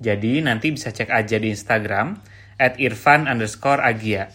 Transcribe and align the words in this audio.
Jadi 0.00 0.40
nanti 0.40 0.72
bisa 0.72 0.88
cek 0.88 1.12
aja 1.12 1.36
di 1.36 1.52
Instagram 1.52 2.16
at 2.56 2.80
irfan 2.80 3.28
underscore 3.28 3.84
agia. 3.84 4.32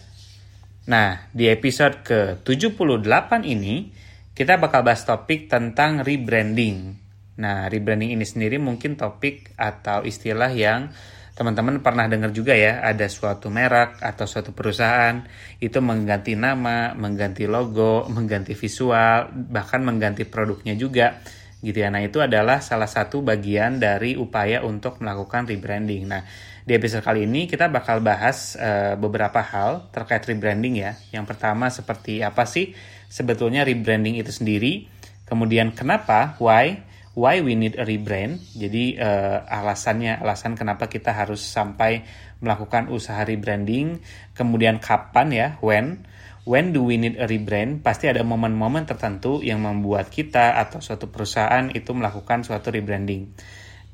Nah, 0.86 1.26
di 1.34 1.50
episode 1.50 2.06
ke-78 2.06 3.42
ini, 3.42 3.90
kita 4.30 4.62
bakal 4.62 4.86
bahas 4.86 5.02
topik 5.02 5.50
tentang 5.50 6.06
rebranding. 6.06 6.94
Nah, 7.42 7.66
rebranding 7.66 8.14
ini 8.14 8.22
sendiri 8.22 8.62
mungkin 8.62 8.94
topik 8.94 9.58
atau 9.58 10.06
istilah 10.06 10.54
yang 10.54 10.94
teman-teman 11.34 11.82
pernah 11.82 12.06
dengar 12.06 12.30
juga 12.30 12.54
ya, 12.54 12.86
ada 12.86 13.10
suatu 13.10 13.50
merek 13.50 13.98
atau 13.98 14.24
suatu 14.24 14.54
perusahaan 14.54 15.20
itu 15.58 15.82
mengganti 15.82 16.38
nama, 16.38 16.94
mengganti 16.94 17.50
logo, 17.50 18.06
mengganti 18.06 18.54
visual, 18.54 19.34
bahkan 19.34 19.82
mengganti 19.82 20.22
produknya 20.24 20.78
juga 20.78 21.20
gitu 21.64 21.78
ya. 21.80 21.88
Nah, 21.88 22.04
itu 22.04 22.20
adalah 22.20 22.60
salah 22.60 22.88
satu 22.88 23.24
bagian 23.24 23.80
dari 23.80 24.14
upaya 24.14 24.60
untuk 24.64 25.00
melakukan 25.00 25.48
rebranding. 25.48 26.04
Nah, 26.08 26.22
di 26.66 26.72
episode 26.74 27.02
kali 27.02 27.24
ini 27.24 27.46
kita 27.46 27.70
bakal 27.70 28.02
bahas 28.02 28.58
uh, 28.58 28.98
beberapa 28.98 29.38
hal 29.42 29.90
terkait 29.94 30.22
rebranding 30.26 30.82
ya. 30.82 30.98
Yang 31.10 31.34
pertama 31.34 31.70
seperti 31.70 32.22
apa 32.22 32.46
sih 32.46 32.74
sebetulnya 33.06 33.62
rebranding 33.66 34.18
itu 34.18 34.30
sendiri? 34.30 34.86
Kemudian 35.26 35.74
kenapa? 35.74 36.38
Why? 36.38 36.86
Why 37.16 37.40
we 37.40 37.56
need 37.56 37.80
a 37.80 37.84
rebrand? 37.88 38.38
Jadi 38.54 38.94
uh, 39.00 39.42
alasannya, 39.48 40.20
alasan 40.20 40.54
kenapa 40.54 40.86
kita 40.86 41.16
harus 41.16 41.40
sampai 41.42 42.04
melakukan 42.38 42.92
usaha 42.92 43.24
rebranding. 43.26 43.98
Kemudian 44.36 44.78
kapan 44.78 45.28
ya? 45.34 45.48
When? 45.64 46.05
When 46.46 46.70
do 46.70 46.86
we 46.86 46.94
need 46.94 47.18
a 47.18 47.26
rebrand, 47.26 47.82
pasti 47.82 48.06
ada 48.06 48.22
momen-momen 48.22 48.86
tertentu 48.86 49.42
yang 49.42 49.58
membuat 49.66 50.08
kita 50.08 50.54
atau 50.62 50.78
suatu 50.78 51.10
perusahaan 51.10 51.66
itu 51.74 51.90
melakukan 51.90 52.46
suatu 52.46 52.70
rebranding. 52.70 53.34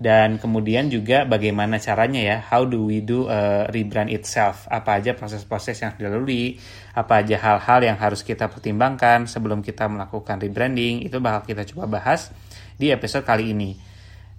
Dan 0.02 0.36
kemudian 0.36 0.90
juga 0.90 1.22
bagaimana 1.24 1.78
caranya 1.78 2.20
ya, 2.20 2.36
how 2.42 2.66
do 2.68 2.90
we 2.90 3.00
do 3.00 3.30
a 3.30 3.70
rebrand 3.70 4.10
itself, 4.10 4.66
apa 4.68 4.98
aja 4.98 5.14
proses-proses 5.16 5.78
yang 5.80 5.94
dilalui, 5.96 6.58
apa 6.92 7.22
aja 7.22 7.38
hal-hal 7.38 7.86
yang 7.86 7.96
harus 7.96 8.20
kita 8.26 8.50
pertimbangkan 8.50 9.30
sebelum 9.30 9.62
kita 9.62 9.86
melakukan 9.86 10.42
rebranding, 10.42 11.06
itu 11.06 11.22
bakal 11.22 11.46
kita 11.46 11.62
coba 11.72 12.02
bahas 12.02 12.34
di 12.76 12.90
episode 12.90 13.22
kali 13.22 13.54
ini. 13.54 13.78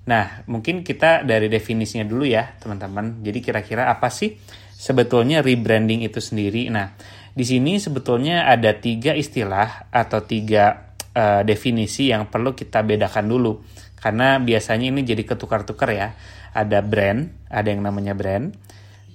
Nah, 0.04 0.44
mungkin 0.52 0.84
kita 0.84 1.24
dari 1.24 1.48
definisinya 1.48 2.04
dulu 2.04 2.28
ya, 2.28 2.60
teman-teman. 2.60 3.24
Jadi 3.24 3.40
kira-kira 3.40 3.88
apa 3.88 4.12
sih 4.12 4.36
sebetulnya 4.76 5.40
rebranding 5.40 6.04
itu 6.04 6.20
sendiri? 6.20 6.68
Nah, 6.68 6.92
di 7.34 7.46
sini 7.46 7.82
sebetulnya 7.82 8.46
ada 8.46 8.78
tiga 8.78 9.18
istilah 9.18 9.90
atau 9.90 10.22
tiga 10.22 10.94
uh, 11.18 11.42
definisi 11.42 12.14
yang 12.14 12.30
perlu 12.30 12.54
kita 12.54 12.86
bedakan 12.86 13.26
dulu. 13.26 13.66
Karena 13.98 14.38
biasanya 14.38 14.94
ini 14.94 15.02
jadi 15.02 15.26
ketukar-tukar 15.26 15.90
ya. 15.90 16.14
Ada 16.54 16.86
brand, 16.86 17.34
ada 17.50 17.74
yang 17.74 17.82
namanya 17.82 18.14
brand. 18.14 18.54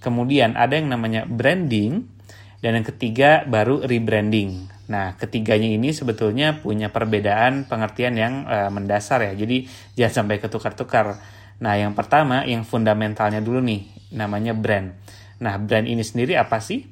Kemudian 0.02 0.58
ada 0.58 0.75
yang 0.75 0.91
namanya 0.91 1.30
branding. 1.30 2.10
Dan 2.58 2.75
yang 2.75 2.86
ketiga 2.91 3.47
baru 3.47 3.86
rebranding. 3.86 4.66
Nah, 4.91 5.14
ketiganya 5.14 5.70
ini 5.70 5.94
sebetulnya 5.94 6.59
punya 6.59 6.91
perbedaan 6.91 7.70
pengertian 7.70 8.19
yang 8.19 8.34
uh, 8.50 8.66
mendasar 8.66 9.22
ya. 9.31 9.32
Jadi 9.38 9.70
jangan 9.94 10.26
sampai 10.26 10.43
ketukar-tukar. 10.43 11.22
Nah, 11.62 11.75
yang 11.78 11.94
pertama 11.94 12.43
yang 12.50 12.66
fundamentalnya 12.66 13.38
dulu 13.38 13.62
nih, 13.62 14.10
namanya 14.10 14.59
brand. 14.59 14.91
Nah, 15.38 15.54
brand 15.62 15.87
ini 15.87 16.03
sendiri 16.03 16.34
apa 16.34 16.59
sih? 16.59 16.82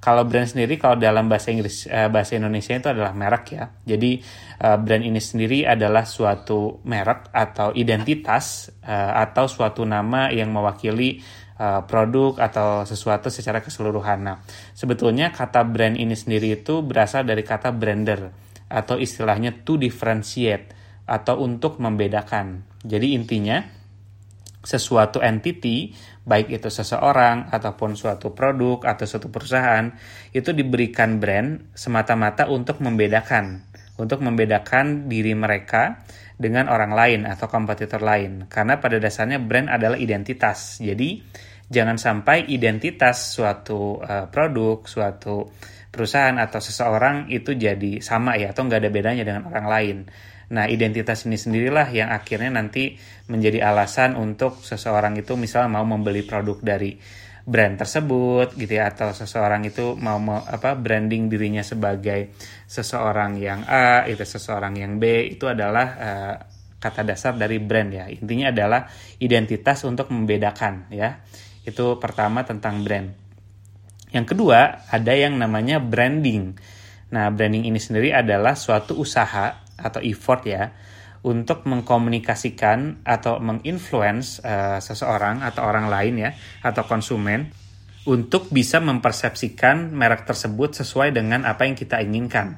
Kalau 0.00 0.24
brand 0.24 0.48
sendiri 0.48 0.80
kalau 0.80 0.96
dalam 0.96 1.28
bahasa 1.28 1.52
Inggris 1.52 1.84
uh, 1.84 2.08
bahasa 2.08 2.40
Indonesia 2.40 2.72
itu 2.72 2.88
adalah 2.88 3.12
merek 3.12 3.44
ya. 3.52 3.64
Jadi 3.84 4.16
uh, 4.64 4.80
brand 4.80 5.04
ini 5.04 5.20
sendiri 5.20 5.68
adalah 5.68 6.08
suatu 6.08 6.80
merek 6.88 7.28
atau 7.30 7.76
identitas 7.76 8.72
uh, 8.80 9.12
atau 9.20 9.44
suatu 9.44 9.84
nama 9.84 10.32
yang 10.32 10.50
mewakili 10.50 11.20
produk 11.60 12.40
atau 12.40 12.88
sesuatu 12.88 13.28
secara 13.28 13.60
keseluruhan. 13.60 14.24
Nah, 14.24 14.40
sebetulnya 14.72 15.28
kata 15.28 15.60
brand 15.68 15.92
ini 15.92 16.16
sendiri 16.16 16.56
itu 16.56 16.80
berasal 16.80 17.28
dari 17.28 17.44
kata 17.44 17.68
brander 17.68 18.32
atau 18.64 18.96
istilahnya 18.96 19.60
to 19.60 19.76
differentiate 19.76 20.72
atau 21.04 21.44
untuk 21.44 21.76
membedakan. 21.76 22.64
Jadi 22.80 23.12
intinya 23.12 23.60
sesuatu 24.60 25.24
entity 25.24 25.96
baik 26.24 26.52
itu 26.52 26.68
seseorang 26.68 27.48
ataupun 27.48 27.96
suatu 27.96 28.36
produk 28.36 28.84
atau 28.84 29.08
suatu 29.08 29.32
perusahaan 29.32 29.88
itu 30.36 30.52
diberikan 30.52 31.16
brand 31.16 31.72
semata-mata 31.72 32.46
untuk 32.52 32.84
membedakan 32.84 33.64
untuk 34.00 34.24
membedakan 34.24 35.12
diri 35.12 35.36
mereka 35.36 36.00
dengan 36.40 36.72
orang 36.72 36.96
lain 36.96 37.20
atau 37.28 37.52
kompetitor 37.52 38.00
lain. 38.00 38.48
Karena 38.48 38.80
pada 38.80 38.96
dasarnya 38.96 39.36
brand 39.36 39.68
adalah 39.68 40.00
identitas. 40.00 40.80
Jadi 40.80 41.20
jangan 41.68 42.00
sampai 42.00 42.48
identitas 42.48 43.36
suatu 43.36 44.00
uh, 44.00 44.26
produk 44.32 44.80
suatu 44.88 45.52
perusahaan 45.92 46.34
atau 46.40 46.58
seseorang 46.58 47.28
itu 47.28 47.54
jadi 47.54 48.00
sama 48.00 48.40
ya 48.40 48.56
atau 48.56 48.66
nggak 48.66 48.80
ada 48.80 48.90
bedanya 48.90 49.22
dengan 49.26 49.50
orang 49.50 49.66
lain 49.66 49.96
Nah, 50.50 50.66
identitas 50.66 51.30
ini 51.30 51.38
sendirilah 51.38 51.94
yang 51.94 52.10
akhirnya 52.10 52.50
nanti 52.50 52.98
menjadi 53.30 53.62
alasan 53.70 54.18
untuk 54.18 54.58
seseorang 54.66 55.14
itu 55.14 55.38
misalnya 55.38 55.78
mau 55.78 55.86
membeli 55.86 56.26
produk 56.26 56.58
dari 56.58 56.98
brand 57.46 57.78
tersebut 57.78 58.58
gitu 58.58 58.72
ya 58.78 58.92
atau 58.92 59.14
seseorang 59.14 59.64
itu 59.64 59.96
mau, 59.96 60.18
mau 60.20 60.42
apa 60.44 60.76
branding 60.76 61.30
dirinya 61.30 61.62
sebagai 61.62 62.34
seseorang 62.66 63.38
yang 63.38 63.62
A, 63.66 64.04
itu 64.10 64.26
seseorang 64.26 64.74
yang 64.76 64.98
B 64.98 65.34
itu 65.38 65.46
adalah 65.46 65.86
uh, 65.96 66.34
kata 66.80 67.06
dasar 67.06 67.38
dari 67.38 67.62
brand 67.62 67.90
ya. 67.92 68.06
Intinya 68.10 68.50
adalah 68.50 68.90
identitas 69.22 69.86
untuk 69.86 70.10
membedakan 70.10 70.90
ya. 70.90 71.22
Itu 71.62 72.00
pertama 72.02 72.42
tentang 72.42 72.82
brand. 72.82 73.08
Yang 74.10 74.34
kedua, 74.34 74.90
ada 74.90 75.12
yang 75.14 75.38
namanya 75.38 75.78
branding. 75.78 76.58
Nah, 77.14 77.30
branding 77.30 77.70
ini 77.70 77.78
sendiri 77.78 78.10
adalah 78.10 78.58
suatu 78.58 78.98
usaha 78.98 79.69
atau 79.80 80.00
effort 80.04 80.44
ya 80.46 80.70
untuk 81.20 81.68
mengkomunikasikan 81.68 83.04
atau 83.04 83.36
menginfluence 83.44 84.40
uh, 84.40 84.80
seseorang 84.80 85.44
atau 85.44 85.68
orang 85.68 85.92
lain 85.92 86.14
ya 86.16 86.30
atau 86.64 86.88
konsumen 86.88 87.52
untuk 88.08 88.48
bisa 88.48 88.80
mempersepsikan 88.80 89.92
merek 89.92 90.24
tersebut 90.24 90.72
sesuai 90.80 91.12
dengan 91.12 91.44
apa 91.44 91.68
yang 91.68 91.76
kita 91.76 92.00
inginkan. 92.00 92.56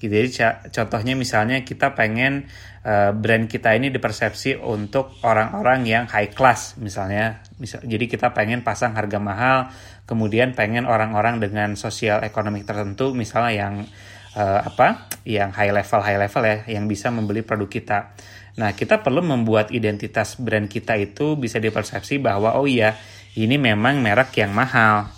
Gitu. 0.00 0.10
Jadi 0.10 0.30
contohnya 0.72 1.14
misalnya 1.14 1.62
kita 1.62 1.92
pengen 1.92 2.48
uh, 2.82 3.12
brand 3.12 3.46
kita 3.46 3.76
ini 3.76 3.92
dipersepsi 3.92 4.58
untuk 4.58 5.20
orang-orang 5.22 5.86
yang 5.86 6.04
high 6.08 6.32
class 6.32 6.74
misalnya. 6.80 7.44
Misal, 7.60 7.84
jadi 7.84 8.08
kita 8.08 8.32
pengen 8.32 8.64
pasang 8.64 8.96
harga 8.96 9.20
mahal, 9.20 9.68
kemudian 10.08 10.56
pengen 10.56 10.88
orang-orang 10.88 11.38
dengan 11.38 11.76
sosial 11.76 12.24
ekonomi 12.24 12.64
tertentu 12.64 13.12
misalnya 13.12 13.52
yang 13.52 13.74
uh, 14.36 14.60
apa 14.66 15.10
yang 15.26 15.50
high 15.54 15.72
level 15.72 16.00
high 16.02 16.20
level 16.20 16.42
ya 16.44 16.56
yang 16.70 16.84
bisa 16.90 17.08
membeli 17.10 17.42
produk 17.42 17.70
kita. 17.70 17.98
Nah, 18.58 18.74
kita 18.74 19.00
perlu 19.00 19.22
membuat 19.22 19.70
identitas 19.70 20.36
brand 20.36 20.66
kita 20.66 20.98
itu 20.98 21.38
bisa 21.38 21.62
dipersepsi 21.62 22.18
bahwa 22.20 22.58
oh 22.58 22.66
iya, 22.66 22.98
ini 23.38 23.56
memang 23.56 24.02
merek 24.02 24.36
yang 24.42 24.52
mahal. 24.52 25.08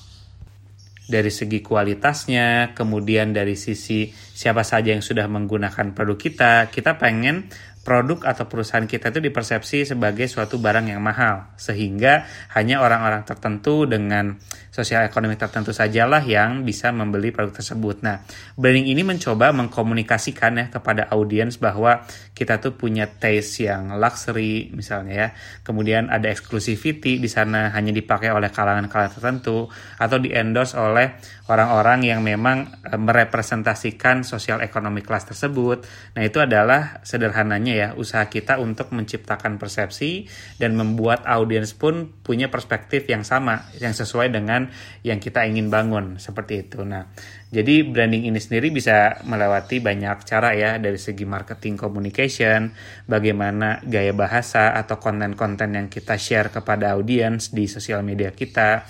Dari 1.02 1.32
segi 1.32 1.58
kualitasnya, 1.58 2.76
kemudian 2.76 3.34
dari 3.34 3.58
sisi 3.58 4.12
siapa 4.42 4.66
saja 4.66 4.90
yang 4.90 5.06
sudah 5.06 5.30
menggunakan 5.30 5.94
produk 5.94 6.18
kita, 6.18 6.52
kita 6.74 6.98
pengen 6.98 7.46
produk 7.82 8.30
atau 8.30 8.46
perusahaan 8.46 8.86
kita 8.86 9.10
itu 9.10 9.18
dipersepsi 9.18 9.82
sebagai 9.94 10.30
suatu 10.30 10.62
barang 10.62 10.86
yang 10.94 11.02
mahal 11.02 11.50
sehingga 11.58 12.26
hanya 12.54 12.78
orang-orang 12.78 13.26
tertentu 13.26 13.90
dengan 13.90 14.38
sosial 14.72 15.04
ekonomi 15.04 15.36
tertentu 15.36 15.74
sajalah 15.74 16.22
yang 16.24 16.62
bisa 16.64 16.94
membeli 16.94 17.34
produk 17.34 17.60
tersebut. 17.60 18.00
Nah, 18.06 18.22
branding 18.56 18.88
ini 18.88 19.02
mencoba 19.04 19.52
mengkomunikasikan 19.52 20.52
ya 20.56 20.66
kepada 20.72 21.10
audiens 21.12 21.58
bahwa 21.58 22.06
kita 22.32 22.62
tuh 22.62 22.78
punya 22.78 23.04
taste 23.04 23.68
yang 23.68 23.98
luxury 24.00 24.72
misalnya 24.72 25.12
ya. 25.12 25.28
Kemudian 25.66 26.08
ada 26.08 26.30
exclusivity 26.32 27.20
di 27.20 27.28
sana 27.28 27.68
hanya 27.76 27.92
dipakai 27.92 28.32
oleh 28.32 28.48
kalangan-kalangan 28.48 29.12
tertentu 29.12 29.68
atau 30.00 30.16
di 30.16 30.32
endorse 30.32 30.78
oleh 30.78 31.20
orang-orang 31.52 32.08
yang 32.08 32.24
memang 32.24 32.72
e, 32.86 32.96
merepresentasikan 32.96 34.24
sosial 34.32 34.64
ekonomi 34.64 35.04
kelas 35.04 35.28
tersebut. 35.28 35.84
Nah, 36.16 36.22
itu 36.24 36.40
adalah 36.40 37.04
sederhananya 37.04 37.74
ya 37.76 37.88
usaha 37.92 38.24
kita 38.32 38.56
untuk 38.56 38.88
menciptakan 38.96 39.60
persepsi 39.60 40.24
dan 40.56 40.72
membuat 40.72 41.28
audiens 41.28 41.76
pun 41.76 42.08
punya 42.24 42.48
perspektif 42.48 43.04
yang 43.12 43.28
sama 43.28 43.68
yang 43.76 43.92
sesuai 43.92 44.32
dengan 44.32 44.72
yang 45.04 45.20
kita 45.20 45.44
ingin 45.44 45.68
bangun 45.68 46.16
seperti 46.16 46.64
itu. 46.64 46.80
Nah, 46.88 47.12
jadi 47.52 47.84
branding 47.84 48.32
ini 48.32 48.40
sendiri 48.40 48.72
bisa 48.72 49.20
melewati 49.28 49.84
banyak 49.84 50.24
cara 50.24 50.56
ya 50.56 50.80
dari 50.80 50.96
segi 50.96 51.28
marketing 51.28 51.76
communication, 51.76 52.72
bagaimana 53.04 53.84
gaya 53.84 54.16
bahasa 54.16 54.72
atau 54.72 54.96
konten-konten 54.96 55.76
yang 55.76 55.92
kita 55.92 56.16
share 56.16 56.48
kepada 56.48 56.96
audiens 56.96 57.52
di 57.52 57.68
sosial 57.68 58.00
media 58.00 58.32
kita 58.32 58.88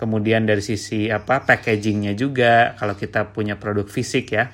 kemudian 0.00 0.48
dari 0.48 0.64
sisi 0.64 1.12
apa 1.12 1.44
packagingnya 1.44 2.16
juga 2.16 2.72
kalau 2.80 2.96
kita 2.96 3.36
punya 3.36 3.60
produk 3.60 3.84
fisik 3.84 4.32
ya 4.32 4.48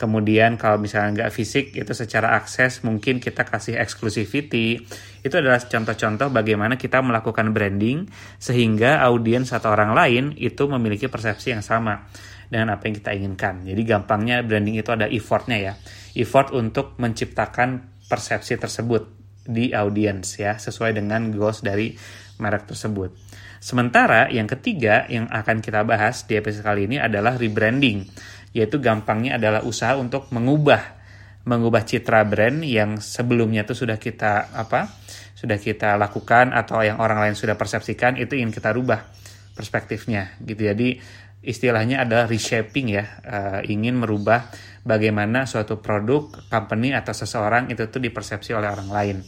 kemudian 0.00 0.56
kalau 0.56 0.80
misalnya 0.80 1.28
nggak 1.28 1.32
fisik 1.36 1.76
itu 1.76 1.92
secara 1.92 2.32
akses 2.40 2.80
mungkin 2.80 3.20
kita 3.20 3.44
kasih 3.44 3.76
exclusivity. 3.76 4.80
Itu 5.20 5.36
adalah 5.36 5.60
contoh-contoh 5.60 6.32
bagaimana 6.32 6.80
kita 6.80 7.04
melakukan 7.04 7.52
branding 7.52 8.08
sehingga 8.40 9.04
audiens 9.04 9.52
atau 9.52 9.76
orang 9.76 9.92
lain 9.92 10.24
itu 10.40 10.64
memiliki 10.64 11.12
persepsi 11.12 11.52
yang 11.52 11.60
sama 11.60 12.08
dengan 12.48 12.80
apa 12.80 12.88
yang 12.88 12.96
kita 12.96 13.12
inginkan. 13.12 13.54
Jadi 13.68 13.82
gampangnya 13.84 14.40
branding 14.40 14.80
itu 14.80 14.88
ada 14.88 15.04
effortnya 15.04 15.58
ya. 15.60 15.72
Effort 16.16 16.56
untuk 16.56 16.96
menciptakan 16.96 18.00
persepsi 18.08 18.56
tersebut 18.56 19.06
di 19.44 19.76
audiens 19.76 20.40
ya 20.40 20.56
sesuai 20.56 20.96
dengan 20.96 21.28
goals 21.30 21.60
dari 21.60 21.92
merek 22.40 22.64
tersebut. 22.64 23.12
Sementara 23.60 24.32
yang 24.32 24.48
ketiga 24.48 25.04
yang 25.12 25.28
akan 25.28 25.60
kita 25.60 25.84
bahas 25.84 26.24
di 26.24 26.40
episode 26.40 26.64
kali 26.64 26.88
ini 26.88 26.96
adalah 26.96 27.36
rebranding, 27.36 28.08
yaitu 28.50 28.82
gampangnya 28.82 29.38
adalah 29.38 29.62
usaha 29.62 29.94
untuk 29.94 30.30
mengubah 30.34 30.98
mengubah 31.46 31.82
citra 31.86 32.26
brand 32.28 32.60
yang 32.66 33.00
sebelumnya 33.00 33.64
itu 33.64 33.72
sudah 33.72 33.96
kita 33.96 34.52
apa 34.52 34.92
sudah 35.32 35.56
kita 35.56 35.96
lakukan 35.96 36.52
atau 36.52 36.84
yang 36.84 37.00
orang 37.00 37.22
lain 37.24 37.34
sudah 37.38 37.56
persepsikan 37.56 38.20
itu 38.20 38.36
ingin 38.36 38.52
kita 38.52 38.76
rubah 38.76 39.08
perspektifnya 39.56 40.36
gitu 40.44 40.68
jadi 40.68 41.00
istilahnya 41.40 42.04
adalah 42.04 42.28
reshaping 42.28 42.92
ya 42.92 43.04
uh, 43.24 43.60
ingin 43.64 43.96
merubah 43.96 44.52
bagaimana 44.84 45.48
suatu 45.48 45.80
produk 45.80 46.28
company 46.52 46.92
atau 46.92 47.16
seseorang 47.16 47.72
itu 47.72 47.88
tuh 47.88 48.04
dipersepsi 48.04 48.52
oleh 48.52 48.68
orang 48.68 48.90
lain 48.92 49.18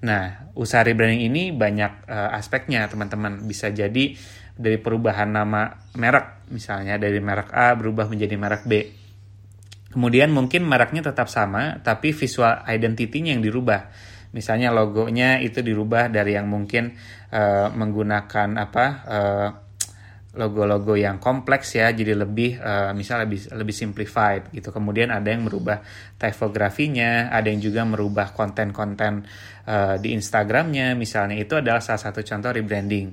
Nah, 0.00 0.48
usaha 0.56 0.80
rebranding 0.80 1.28
ini 1.28 1.52
banyak 1.52 2.08
uh, 2.08 2.32
aspeknya, 2.32 2.88
teman-teman. 2.88 3.44
Bisa 3.44 3.68
jadi 3.68 4.16
dari 4.60 4.76
perubahan 4.76 5.32
nama 5.32 5.72
merek, 5.96 6.52
misalnya 6.52 7.00
dari 7.00 7.16
merek 7.16 7.48
A 7.56 7.72
berubah 7.72 8.12
menjadi 8.12 8.36
merek 8.36 8.68
B. 8.68 8.72
Kemudian 9.90 10.30
mungkin 10.30 10.68
mereknya 10.68 11.00
tetap 11.00 11.32
sama, 11.32 11.80
tapi 11.80 12.12
visual 12.12 12.62
identity-nya 12.68 13.32
yang 13.32 13.42
dirubah. 13.42 13.90
Misalnya 14.30 14.70
logonya 14.70 15.42
itu 15.42 15.64
dirubah 15.64 16.12
dari 16.12 16.38
yang 16.38 16.46
mungkin 16.46 16.94
uh, 17.34 17.72
menggunakan 17.74 18.48
apa 18.60 18.84
uh, 19.08 19.48
logo-logo 20.30 20.94
yang 20.94 21.18
kompleks 21.18 21.74
ya 21.74 21.90
jadi 21.90 22.14
lebih 22.14 22.62
uh, 22.62 22.94
misalnya 22.94 23.26
lebih 23.26 23.50
lebih 23.50 23.74
simplified 23.74 24.46
gitu 24.54 24.70
kemudian 24.70 25.10
ada 25.10 25.26
yang 25.26 25.42
merubah 25.42 25.82
typografinya 26.14 27.34
ada 27.34 27.50
yang 27.50 27.58
juga 27.58 27.82
merubah 27.82 28.30
konten-konten 28.30 29.26
uh, 29.66 29.98
di 29.98 30.14
Instagramnya 30.14 30.94
misalnya 30.94 31.34
itu 31.34 31.58
adalah 31.58 31.82
salah 31.82 31.98
satu 31.98 32.22
contoh 32.22 32.54
rebranding 32.54 33.10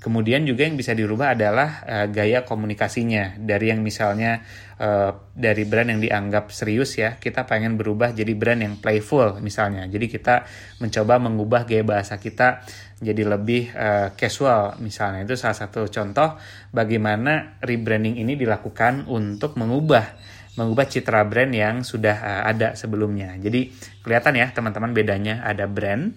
Kemudian 0.00 0.48
juga 0.48 0.64
yang 0.64 0.80
bisa 0.80 0.96
dirubah 0.96 1.36
adalah 1.36 1.84
uh, 1.84 2.06
gaya 2.08 2.40
komunikasinya 2.48 3.36
dari 3.36 3.68
yang 3.68 3.84
misalnya 3.84 4.40
uh, 4.80 5.28
dari 5.36 5.68
brand 5.68 5.92
yang 5.92 6.00
dianggap 6.00 6.48
serius 6.56 6.96
ya, 6.96 7.20
kita 7.20 7.44
pengen 7.44 7.76
berubah 7.76 8.16
jadi 8.16 8.32
brand 8.32 8.64
yang 8.64 8.74
playful 8.80 9.36
misalnya. 9.44 9.84
Jadi 9.92 10.08
kita 10.08 10.48
mencoba 10.80 11.20
mengubah 11.20 11.68
gaya 11.68 11.84
bahasa 11.84 12.16
kita 12.16 12.64
jadi 12.96 13.28
lebih 13.28 13.76
uh, 13.76 14.16
casual 14.16 14.80
misalnya. 14.80 15.28
Itu 15.28 15.36
salah 15.36 15.68
satu 15.68 15.84
contoh 15.92 16.40
bagaimana 16.72 17.60
rebranding 17.60 18.16
ini 18.24 18.40
dilakukan 18.40 19.04
untuk 19.04 19.60
mengubah 19.60 20.16
mengubah 20.56 20.88
citra 20.88 21.28
brand 21.28 21.52
yang 21.52 21.84
sudah 21.84 22.16
uh, 22.24 22.42
ada 22.48 22.72
sebelumnya. 22.72 23.36
Jadi 23.36 23.68
kelihatan 24.00 24.32
ya 24.32 24.48
teman-teman 24.48 24.96
bedanya 24.96 25.44
ada 25.44 25.68
brand, 25.68 26.16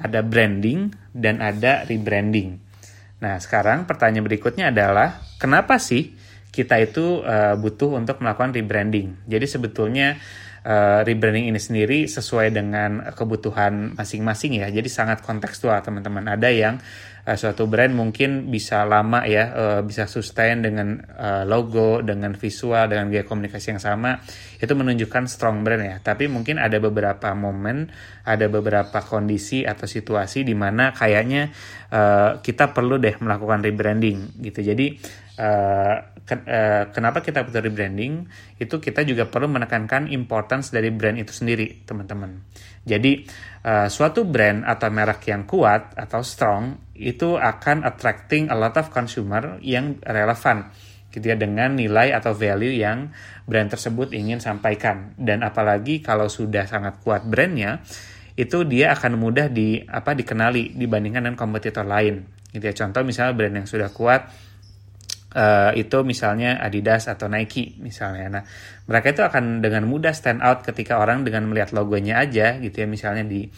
ada 0.00 0.24
branding 0.24 0.96
dan 1.12 1.44
ada 1.44 1.84
rebranding. 1.84 2.67
Nah, 3.18 3.38
sekarang 3.42 3.86
pertanyaan 3.90 4.26
berikutnya 4.26 4.70
adalah 4.70 5.18
kenapa 5.42 5.82
sih 5.82 6.14
kita 6.54 6.78
itu 6.78 7.22
uh, 7.26 7.58
butuh 7.58 7.98
untuk 7.98 8.22
melakukan 8.22 8.54
rebranding? 8.54 9.18
Jadi 9.26 9.46
sebetulnya 9.50 10.22
uh, 10.64 11.04
rebranding 11.06 11.50
ini 11.50 11.60
sendiri 11.60 12.08
sesuai 12.08 12.54
dengan 12.54 13.12
kebutuhan 13.12 13.94
masing-masing 13.94 14.62
ya. 14.64 14.72
Jadi 14.72 14.88
sangat 14.90 15.22
kontekstual 15.22 15.78
teman-teman. 15.84 16.26
Ada 16.26 16.48
yang 16.50 16.80
uh, 17.28 17.36
suatu 17.36 17.68
brand 17.68 17.92
mungkin 17.92 18.48
bisa 18.48 18.88
lama 18.88 19.28
ya 19.28 19.52
uh, 19.52 19.80
bisa 19.84 20.08
sustain 20.08 20.64
dengan 20.64 20.96
uh, 20.96 21.44
logo 21.44 22.00
dengan 22.00 22.32
visual 22.32 22.88
dengan 22.88 23.12
gaya 23.12 23.28
komunikasi 23.28 23.76
yang 23.76 23.82
sama 23.82 24.16
itu 24.56 24.72
menunjukkan 24.72 25.28
strong 25.28 25.60
brand 25.60 25.84
ya 25.84 25.96
tapi 26.00 26.32
mungkin 26.32 26.56
ada 26.56 26.80
beberapa 26.80 27.36
momen 27.36 27.92
ada 28.24 28.48
beberapa 28.48 29.04
kondisi 29.04 29.68
atau 29.68 29.84
situasi 29.84 30.48
di 30.48 30.56
mana 30.56 30.96
kayaknya 30.96 31.52
uh, 31.92 32.40
kita 32.40 32.72
perlu 32.72 32.96
deh 32.96 33.20
melakukan 33.20 33.60
rebranding 33.60 34.40
gitu 34.40 34.64
jadi 34.64 34.96
ke, 35.38 36.34
uh, 36.34 36.90
kenapa 36.90 37.22
kita 37.22 37.46
butuh 37.46 37.62
rebranding? 37.62 38.26
Itu 38.58 38.82
kita 38.82 39.06
juga 39.06 39.30
perlu 39.30 39.46
menekankan 39.46 40.10
importance 40.10 40.74
dari 40.74 40.90
brand 40.90 41.16
itu 41.16 41.30
sendiri 41.30 41.86
teman-teman. 41.86 42.42
Jadi 42.82 43.22
uh, 43.62 43.86
suatu 43.86 44.26
brand 44.26 44.66
atau 44.66 44.90
merek 44.90 45.30
yang 45.30 45.46
kuat 45.46 45.94
atau 45.94 46.20
strong 46.26 46.92
itu 46.98 47.38
akan 47.38 47.86
attracting 47.86 48.50
a 48.50 48.56
lot 48.58 48.74
of 48.74 48.90
consumer 48.90 49.62
yang 49.62 50.02
relevan 50.02 50.74
gitu 51.08 51.24
ya 51.32 51.36
dengan 51.40 51.72
nilai 51.72 52.12
atau 52.12 52.36
value 52.36 52.84
yang 52.84 53.08
brand 53.48 53.72
tersebut 53.72 54.12
ingin 54.12 54.42
sampaikan. 54.42 55.16
Dan 55.16 55.40
apalagi 55.46 56.04
kalau 56.04 56.28
sudah 56.28 56.68
sangat 56.68 57.00
kuat 57.00 57.24
brandnya 57.24 57.80
itu 58.38 58.62
dia 58.68 58.94
akan 58.94 59.18
mudah 59.18 59.50
di 59.50 59.82
apa 59.82 60.14
dikenali 60.14 60.78
dibandingkan 60.78 61.26
dengan 61.26 61.38
kompetitor 61.38 61.86
lain 61.88 62.22
gitu 62.52 62.64
ya. 62.64 62.74
Contoh 62.76 63.02
misalnya 63.02 63.34
brand 63.34 63.54
yang 63.64 63.68
sudah 63.68 63.90
kuat 63.90 64.47
uh, 65.34 65.72
itu 65.76 65.98
misalnya 66.06 66.56
Adidas 66.62 67.10
atau 67.10 67.28
Nike 67.28 67.76
misalnya. 67.82 68.26
Nah 68.28 68.42
mereka 68.88 69.12
itu 69.12 69.22
akan 69.24 69.60
dengan 69.60 69.84
mudah 69.84 70.14
stand 70.16 70.40
out 70.40 70.64
ketika 70.64 70.96
orang 70.96 71.26
dengan 71.26 71.48
melihat 71.50 71.76
logonya 71.76 72.22
aja 72.22 72.56
gitu 72.56 72.84
ya 72.84 72.88
misalnya 72.88 73.26
di 73.26 73.48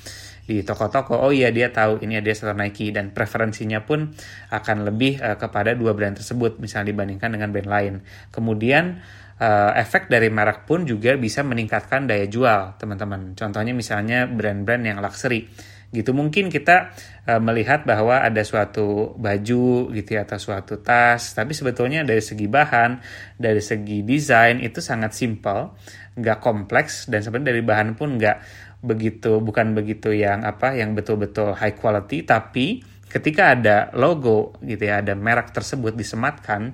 di 0.51 0.67
toko-toko 0.67 1.15
oh 1.15 1.31
iya 1.31 1.55
dia 1.55 1.71
tahu 1.71 2.03
ini 2.03 2.19
dia 2.19 2.35
setor 2.35 2.59
Nike. 2.59 2.91
Dan 2.91 3.15
preferensinya 3.15 3.85
pun 3.87 4.11
akan 4.51 4.77
lebih 4.89 5.23
uh, 5.23 5.39
kepada 5.39 5.79
dua 5.79 5.95
brand 5.95 6.19
tersebut 6.19 6.59
misalnya 6.59 6.91
dibandingkan 6.91 7.31
dengan 7.31 7.49
brand 7.55 7.71
lain. 7.71 7.95
Kemudian 8.35 8.99
uh, 9.41 9.73
efek 9.75 10.13
dari 10.13 10.29
merek 10.29 10.69
pun 10.69 10.85
juga 10.85 11.17
bisa 11.17 11.41
meningkatkan 11.41 12.05
daya 12.05 12.29
jual 12.29 12.77
teman-teman. 12.77 13.33
Contohnya 13.35 13.73
misalnya 13.73 14.29
brand-brand 14.29 14.85
yang 14.85 14.99
luxury 15.01 15.49
gitu. 15.91 16.15
Mungkin 16.15 16.49
kita 16.51 16.95
uh, 17.27 17.41
melihat 17.43 17.87
bahwa 17.87 18.23
ada 18.23 18.43
suatu 18.43 19.15
baju 19.15 19.91
gitu 19.95 20.11
ya 20.15 20.27
atau 20.27 20.39
suatu 20.39 20.83
tas 20.83 21.35
tapi 21.35 21.55
sebetulnya 21.55 22.03
dari 22.03 22.23
segi 22.23 22.51
bahan 22.51 22.99
dari 23.39 23.63
segi 23.63 24.03
desain 24.03 24.59
itu 24.59 24.83
sangat 24.83 25.15
simple 25.15 25.75
nggak 26.19 26.39
kompleks 26.43 27.07
dan 27.07 27.23
sebenarnya 27.23 27.55
dari 27.55 27.63
bahan 27.63 27.95
pun 27.95 28.19
nggak 28.19 28.39
begitu 28.81 29.39
bukan 29.45 29.77
begitu 29.77 30.11
yang 30.11 30.43
apa 30.43 30.73
yang 30.75 30.97
betul-betul 30.97 31.53
high 31.53 31.77
quality 31.77 32.25
tapi 32.25 32.81
ketika 33.11 33.53
ada 33.53 33.77
logo 33.93 34.57
gitu 34.65 34.89
ya 34.89 35.05
ada 35.05 35.13
merek 35.13 35.53
tersebut 35.53 35.93
disematkan 35.93 36.73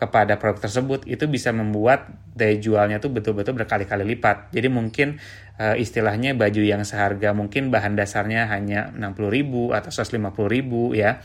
kepada 0.00 0.40
produk 0.40 0.64
tersebut 0.64 1.04
itu 1.04 1.28
bisa 1.28 1.52
membuat 1.52 2.08
daya 2.32 2.56
jualnya 2.56 2.96
tuh 2.96 3.12
betul-betul 3.12 3.52
berkali-kali 3.52 4.16
lipat. 4.16 4.48
Jadi 4.48 4.72
mungkin 4.72 5.20
uh, 5.60 5.76
istilahnya 5.76 6.32
baju 6.32 6.62
yang 6.64 6.80
seharga 6.88 7.36
mungkin 7.36 7.68
bahan 7.68 8.00
dasarnya 8.00 8.48
hanya 8.48 8.88
60.000 8.96 9.76
atau 9.76 9.90
150.000 9.92 10.96
ya. 10.96 11.20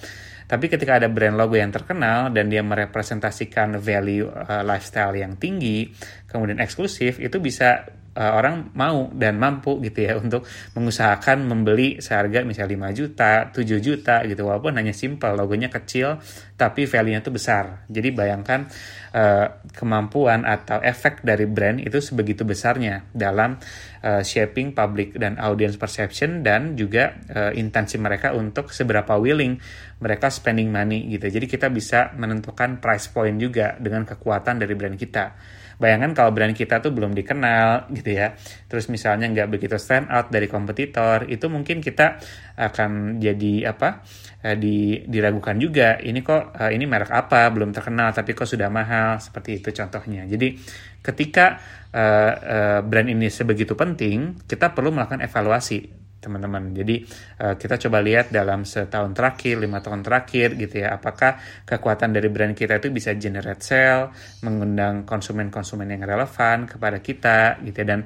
Tapi 0.45 0.65
ketika 0.69 1.01
ada 1.01 1.07
brand 1.09 1.39
logo 1.39 1.55
yang 1.57 1.71
terkenal 1.71 2.29
dan 2.35 2.51
dia 2.51 2.61
merepresentasikan 2.61 3.79
value 3.79 4.27
uh, 4.27 4.61
lifestyle 4.61 5.15
yang 5.15 5.39
tinggi, 5.39 5.89
kemudian 6.27 6.59
eksklusif, 6.59 7.17
itu 7.23 7.39
bisa 7.39 7.87
uh, 8.15 8.31
orang 8.39 8.71
mau 8.73 9.11
dan 9.11 9.37
mampu 9.37 9.77
gitu 9.83 10.07
ya 10.07 10.17
untuk 10.17 10.47
mengusahakan 10.73 11.45
membeli 11.45 11.99
seharga 11.99 12.41
misalnya 12.47 12.89
5 12.91 12.97
juta, 12.97 13.51
7 13.51 13.77
juta 13.83 14.23
gitu 14.25 14.47
walaupun 14.47 14.79
hanya 14.79 14.95
simple 14.95 15.35
logonya 15.35 15.67
kecil 15.67 16.17
tapi 16.55 16.87
value-nya 16.87 17.19
itu 17.19 17.31
besar. 17.35 17.83
Jadi 17.91 18.15
bayangkan 18.15 18.71
uh, 19.11 19.59
kemampuan 19.75 20.47
atau 20.47 20.79
efek 20.79 21.19
dari 21.21 21.43
brand 21.43 21.83
itu 21.83 21.99
sebegitu 21.99 22.47
besarnya 22.47 23.03
dalam 23.11 23.59
uh, 24.01 24.23
shaping 24.23 24.71
public 24.71 25.19
dan 25.19 25.35
audience 25.35 25.75
perception 25.75 26.47
dan 26.47 26.79
juga 26.79 27.19
uh, 27.27 27.51
intensi 27.51 27.99
mereka 27.99 28.31
untuk 28.31 28.71
seberapa 28.71 29.19
willing 29.19 29.59
mereka 29.99 30.31
spending 30.31 30.71
money 30.71 31.11
gitu. 31.11 31.27
Jadi 31.27 31.45
kita 31.47 31.67
bisa 31.67 32.15
menentukan 32.15 32.79
price 32.79 33.11
point 33.11 33.35
juga 33.35 33.75
dengan 33.75 34.07
kekuatan 34.07 34.63
dari 34.63 34.73
brand 34.79 34.95
kita. 34.95 35.35
Bayangkan 35.81 36.11
kalau 36.15 36.31
brand 36.31 36.55
kita 36.55 36.79
tuh 36.79 36.91
belum 36.93 37.11
dikenal 37.15 37.91
gitu 37.97 38.15
ya. 38.15 38.37
Terus 38.67 38.87
misalnya 38.87 39.27
nggak 39.31 39.49
begitu 39.51 39.75
stand 39.75 40.07
out 40.11 40.31
dari 40.31 40.47
kompetitor 40.47 41.27
itu 41.27 41.45
mungkin 41.51 41.83
kita 41.83 42.19
akan 42.55 43.19
jadi 43.19 43.73
apa 43.73 44.05
uh, 44.45 44.55
di, 44.55 45.03
diragukan 45.07 45.57
juga. 45.57 45.97
Ini 45.99 46.19
kok 46.21 46.55
uh, 46.55 46.71
ini 46.71 46.85
merek 46.85 47.11
apa? 47.11 47.49
Belum 47.51 47.73
terkenal 47.75 48.13
tapi 48.15 48.31
kok 48.31 48.47
sudah 48.47 48.71
mahal? 48.71 49.17
Seperti 49.19 49.59
itu 49.59 49.69
contohnya. 49.73 50.23
Jadi 50.29 50.55
ketika 51.01 51.59
uh, 51.93 52.79
brand 52.81 53.09
ini 53.09 53.29
sebegitu 53.29 53.73
penting 53.73 54.45
kita 54.47 54.73
perlu 54.73 54.93
melakukan 54.93 55.21
evaluasi 55.21 56.04
teman-teman. 56.25 56.73
Jadi 56.73 57.05
uh, 57.45 57.53
kita 57.53 57.77
coba 57.85 58.01
lihat 58.01 58.33
dalam 58.33 58.65
setahun 58.65 59.13
terakhir, 59.13 59.61
lima 59.61 59.85
tahun 59.85 60.01
terakhir 60.01 60.57
gitu 60.57 60.81
ya, 60.81 60.97
apakah 60.97 61.37
kekuatan 61.69 62.09
dari 62.17 62.33
brand 62.33 62.57
kita 62.57 62.81
itu 62.81 62.89
bisa 62.89 63.13
generate 63.13 63.61
sale, 63.61 64.09
mengundang 64.41 65.05
konsumen-konsumen 65.05 65.85
yang 65.85 66.01
relevan 66.01 66.65
kepada 66.65 66.97
kita 66.97 67.61
gitu 67.61 67.77
ya. 67.85 67.87
Dan 67.93 67.99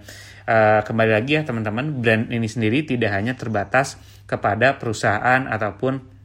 uh, 0.52 0.84
kembali 0.84 1.12
lagi 1.16 1.40
ya 1.40 1.48
teman-teman, 1.48 2.04
brand 2.04 2.28
ini 2.28 2.52
sendiri 2.52 2.84
tidak 2.84 3.16
hanya 3.16 3.40
terbatas 3.40 3.96
kepada 4.28 4.76
perusahaan 4.76 5.48
ataupun 5.48 6.19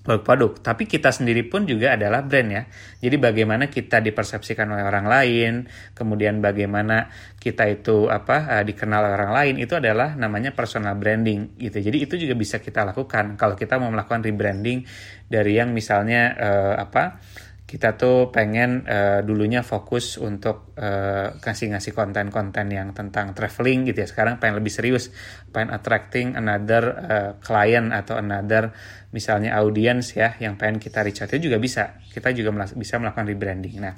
produk-produk, 0.00 0.64
tapi 0.64 0.88
kita 0.88 1.12
sendiri 1.12 1.44
pun 1.44 1.68
juga 1.68 1.92
adalah 1.92 2.24
brand 2.24 2.48
ya. 2.48 2.62
Jadi 3.04 3.16
bagaimana 3.20 3.68
kita 3.68 4.00
dipersepsikan 4.00 4.72
oleh 4.72 4.84
orang 4.84 5.04
lain, 5.04 5.52
kemudian 5.92 6.40
bagaimana 6.40 7.12
kita 7.36 7.68
itu 7.68 8.08
apa 8.08 8.60
uh, 8.60 8.64
dikenal 8.64 9.04
oleh 9.04 9.16
orang 9.20 9.32
lain 9.36 9.54
itu 9.60 9.76
adalah 9.76 10.16
namanya 10.16 10.56
personal 10.56 10.96
branding 10.96 11.60
gitu. 11.60 11.84
Jadi 11.84 12.08
itu 12.08 12.16
juga 12.16 12.32
bisa 12.32 12.56
kita 12.64 12.84
lakukan 12.88 13.36
kalau 13.36 13.52
kita 13.52 13.76
mau 13.76 13.92
melakukan 13.92 14.24
rebranding 14.24 14.88
dari 15.28 15.60
yang 15.60 15.76
misalnya 15.76 16.32
uh, 16.32 16.74
apa 16.80 17.20
kita 17.70 17.94
tuh 17.94 18.34
pengen 18.34 18.82
uh, 18.82 19.22
dulunya 19.22 19.62
fokus 19.62 20.18
untuk 20.18 20.74
uh, 20.74 21.38
kasih 21.38 21.70
ngasih 21.70 21.94
konten-konten 21.94 22.66
yang 22.66 22.90
tentang 22.90 23.30
traveling 23.30 23.86
gitu 23.86 24.02
ya. 24.02 24.10
Sekarang 24.10 24.42
pengen 24.42 24.58
lebih 24.58 24.74
serius. 24.74 25.14
Pengen 25.54 25.70
attracting 25.70 26.34
another 26.34 26.82
uh, 26.90 27.30
client 27.38 27.94
atau 27.94 28.18
another 28.18 28.74
misalnya 29.14 29.54
audience 29.62 30.18
ya 30.18 30.34
yang 30.42 30.58
pengen 30.58 30.82
kita 30.82 31.06
reach 31.06 31.22
out. 31.22 31.30
Itu 31.30 31.46
juga 31.46 31.62
bisa. 31.62 32.02
Kita 32.10 32.34
juga 32.34 32.50
bisa 32.74 32.98
melakukan 32.98 33.30
rebranding. 33.30 33.78
Nah 33.78 33.94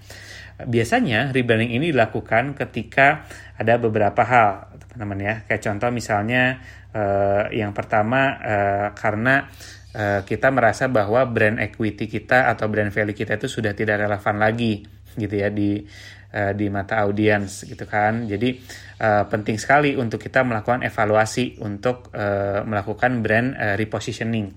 biasanya 0.69 1.33
rebranding 1.33 1.73
ini 1.73 1.97
dilakukan 1.97 2.53
ketika 2.53 3.25
ada 3.57 3.81
beberapa 3.81 4.21
hal 4.21 4.69
teman-teman 4.85 5.19
ya. 5.25 5.35
Kayak 5.49 5.65
contoh 5.65 5.89
misalnya 5.89 6.61
uh, 6.93 7.49
yang 7.49 7.73
pertama 7.73 8.37
uh, 8.37 8.89
karena 8.93 9.49
Eh, 9.93 10.21
kita 10.25 10.49
merasa 10.49 10.89
bahwa 10.89 11.21
brand 11.29 11.61
equity 11.61 12.09
kita 12.09 12.49
atau 12.49 12.65
brand 12.73 12.89
value 12.89 13.13
kita 13.13 13.37
itu 13.37 13.45
sudah 13.45 13.77
tidak 13.77 14.01
relevan 14.01 14.41
lagi 14.41 14.81
gitu 15.13 15.37
ya 15.37 15.53
di 15.53 15.85
uh, 16.33 16.57
di 16.57 16.73
mata 16.73 17.05
audiens 17.05 17.69
gitu 17.69 17.85
kan. 17.85 18.25
Jadi 18.25 18.57
uh, 19.05 19.29
penting 19.29 19.61
sekali 19.61 19.93
untuk 19.93 20.17
kita 20.17 20.41
melakukan 20.49 20.81
evaluasi 20.81 21.61
untuk 21.61 22.09
uh, 22.17 22.65
melakukan 22.65 23.21
brand 23.21 23.53
uh, 23.53 23.77
repositioning 23.77 24.49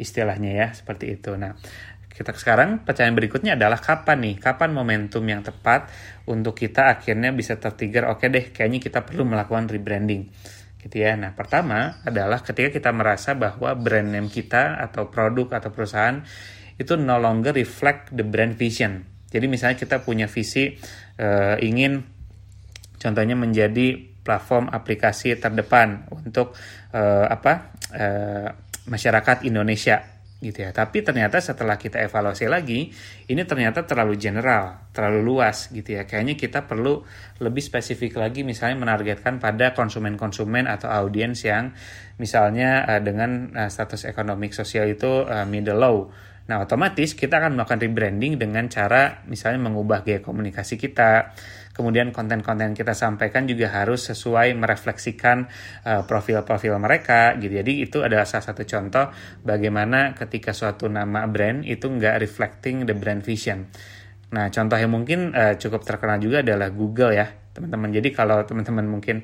istilahnya 0.00 0.56
ya 0.56 0.68
seperti 0.72 1.20
itu. 1.20 1.36
Nah, 1.36 1.52
kita 2.08 2.32
sekarang 2.32 2.80
pertanyaan 2.88 3.20
berikutnya 3.20 3.60
adalah 3.60 3.84
kapan 3.84 4.24
nih? 4.24 4.34
Kapan 4.40 4.72
momentum 4.72 5.20
yang 5.28 5.44
tepat 5.44 5.92
untuk 6.32 6.56
kita 6.56 6.96
akhirnya 6.96 7.36
bisa 7.36 7.60
tertiger 7.60 8.08
oke 8.08 8.24
okay 8.24 8.32
deh 8.32 8.44
kayaknya 8.48 8.80
kita 8.80 9.04
perlu 9.04 9.28
melakukan 9.28 9.68
rebranding 9.68 10.32
gitu 10.78 10.96
ya. 11.02 11.18
Nah, 11.18 11.34
pertama 11.34 11.98
adalah 12.06 12.40
ketika 12.42 12.70
kita 12.70 12.90
merasa 12.94 13.34
bahwa 13.34 13.74
brand 13.74 14.08
name 14.14 14.30
kita 14.30 14.78
atau 14.78 15.10
produk 15.10 15.58
atau 15.58 15.70
perusahaan 15.74 16.22
itu 16.78 16.94
no 16.94 17.18
longer 17.18 17.50
reflect 17.54 18.14
the 18.14 18.22
brand 18.22 18.54
vision. 18.54 19.02
Jadi 19.28 19.44
misalnya 19.50 19.76
kita 19.76 20.00
punya 20.00 20.30
visi 20.30 20.72
uh, 21.20 21.58
ingin 21.60 22.00
contohnya 22.96 23.36
menjadi 23.36 24.00
platform 24.24 24.72
aplikasi 24.72 25.36
terdepan 25.36 26.08
untuk 26.10 26.56
uh, 26.94 27.26
apa 27.28 27.74
uh, 27.92 28.48
masyarakat 28.88 29.44
Indonesia 29.44 30.17
gitu 30.38 30.62
ya. 30.62 30.70
Tapi 30.70 31.02
ternyata 31.02 31.42
setelah 31.42 31.74
kita 31.74 31.98
evaluasi 31.98 32.46
lagi, 32.46 32.94
ini 33.26 33.42
ternyata 33.42 33.82
terlalu 33.82 34.14
general, 34.14 34.90
terlalu 34.94 35.20
luas 35.26 35.66
gitu 35.74 35.98
ya. 35.98 36.06
Kayaknya 36.06 36.38
kita 36.38 36.64
perlu 36.64 37.02
lebih 37.42 37.62
spesifik 37.62 38.22
lagi 38.22 38.46
misalnya 38.46 38.78
menargetkan 38.78 39.42
pada 39.42 39.74
konsumen-konsumen 39.74 40.70
atau 40.70 40.86
audiens 40.90 41.42
yang 41.42 41.74
misalnya 42.22 42.86
uh, 42.86 43.00
dengan 43.02 43.50
uh, 43.54 43.70
status 43.70 44.06
ekonomi 44.06 44.54
sosial 44.54 44.86
itu 44.86 45.26
uh, 45.26 45.42
middle 45.42 45.78
low. 45.78 45.98
Nah, 46.48 46.64
otomatis 46.64 47.12
kita 47.12 47.44
akan 47.44 47.60
melakukan 47.60 47.76
rebranding 47.84 48.40
dengan 48.40 48.72
cara 48.72 49.20
misalnya 49.28 49.68
mengubah 49.68 50.00
gaya 50.00 50.24
komunikasi 50.24 50.80
kita, 50.80 51.36
kemudian 51.78 52.10
konten-konten 52.10 52.74
kita 52.74 52.90
sampaikan 52.90 53.46
juga 53.46 53.70
harus 53.70 54.10
sesuai 54.10 54.58
merefleksikan 54.58 55.46
uh, 55.86 56.02
profil-profil 56.02 56.74
mereka 56.82 57.38
gitu. 57.38 57.54
Jadi 57.62 57.86
itu 57.86 58.02
adalah 58.02 58.26
salah 58.26 58.50
satu 58.50 58.66
contoh 58.66 59.14
bagaimana 59.46 60.18
ketika 60.18 60.50
suatu 60.50 60.90
nama 60.90 61.30
brand 61.30 61.62
itu 61.62 61.86
nggak 61.86 62.18
reflecting 62.18 62.82
the 62.82 62.98
brand 62.98 63.22
vision. 63.22 63.70
Nah 64.34 64.50
contoh 64.50 64.74
yang 64.74 64.90
mungkin 64.90 65.30
uh, 65.30 65.54
cukup 65.54 65.86
terkenal 65.86 66.18
juga 66.18 66.42
adalah 66.42 66.74
Google 66.74 67.14
ya 67.14 67.30
teman-teman. 67.54 67.94
Jadi 67.94 68.08
kalau 68.10 68.42
teman-teman 68.42 68.86
mungkin 68.90 69.22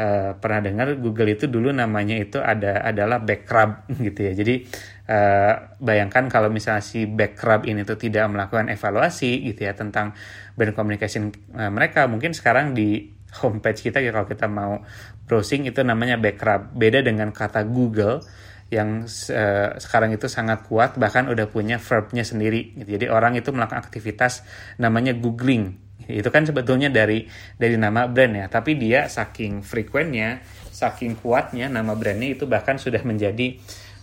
uh, 0.00 0.40
pernah 0.40 0.60
dengar 0.64 0.96
Google 0.96 1.36
itu 1.36 1.52
dulu 1.52 1.68
namanya 1.68 2.16
itu 2.16 2.40
ada 2.40 2.80
adalah 2.80 3.20
backrub 3.20 3.84
gitu 4.08 4.20
ya. 4.24 4.32
Jadi 4.32 4.64
uh, 5.10 5.54
bayangkan 5.82 6.30
kalau 6.30 6.48
misalnya 6.48 6.80
si 6.80 7.04
backrub 7.10 7.66
ini 7.66 7.82
tuh 7.82 7.98
tidak 7.98 8.30
melakukan 8.30 8.70
evaluasi 8.70 9.50
gitu 9.50 9.66
ya 9.66 9.74
tentang 9.74 10.14
brand 10.54 10.72
communication 10.78 11.34
uh, 11.58 11.68
mereka 11.68 12.06
mungkin 12.06 12.30
sekarang 12.30 12.72
di 12.72 13.10
homepage 13.42 13.90
kita 13.90 13.98
ya 13.98 14.14
kalau 14.14 14.26
kita 14.26 14.46
mau 14.46 14.82
browsing 15.26 15.66
itu 15.66 15.82
namanya 15.82 16.18
backrub. 16.18 16.74
Beda 16.74 17.02
dengan 17.02 17.30
kata 17.30 17.66
Google 17.66 18.22
yang 18.70 19.06
uh, 19.06 19.68
sekarang 19.82 20.14
itu 20.14 20.30
sangat 20.30 20.66
kuat 20.70 20.94
bahkan 20.94 21.26
udah 21.26 21.50
punya 21.50 21.82
verbnya 21.82 22.22
sendiri 22.22 22.78
gitu. 22.78 22.94
jadi 22.94 23.10
orang 23.10 23.34
itu 23.34 23.50
melakukan 23.50 23.82
aktivitas 23.82 24.46
namanya 24.78 25.14
googling. 25.14 25.74
Itu 26.06 26.30
kan 26.34 26.46
sebetulnya 26.46 26.90
dari 26.90 27.26
dari 27.58 27.74
nama 27.78 28.06
brand 28.10 28.34
ya. 28.34 28.46
Tapi 28.46 28.78
dia 28.78 29.06
saking 29.06 29.62
frekuennya 29.62 30.42
saking 30.70 31.18
kuatnya 31.18 31.68
nama 31.68 31.92
brandnya 31.92 32.34
itu 32.34 32.46
bahkan 32.48 32.80
sudah 32.80 33.02
menjadi 33.04 33.58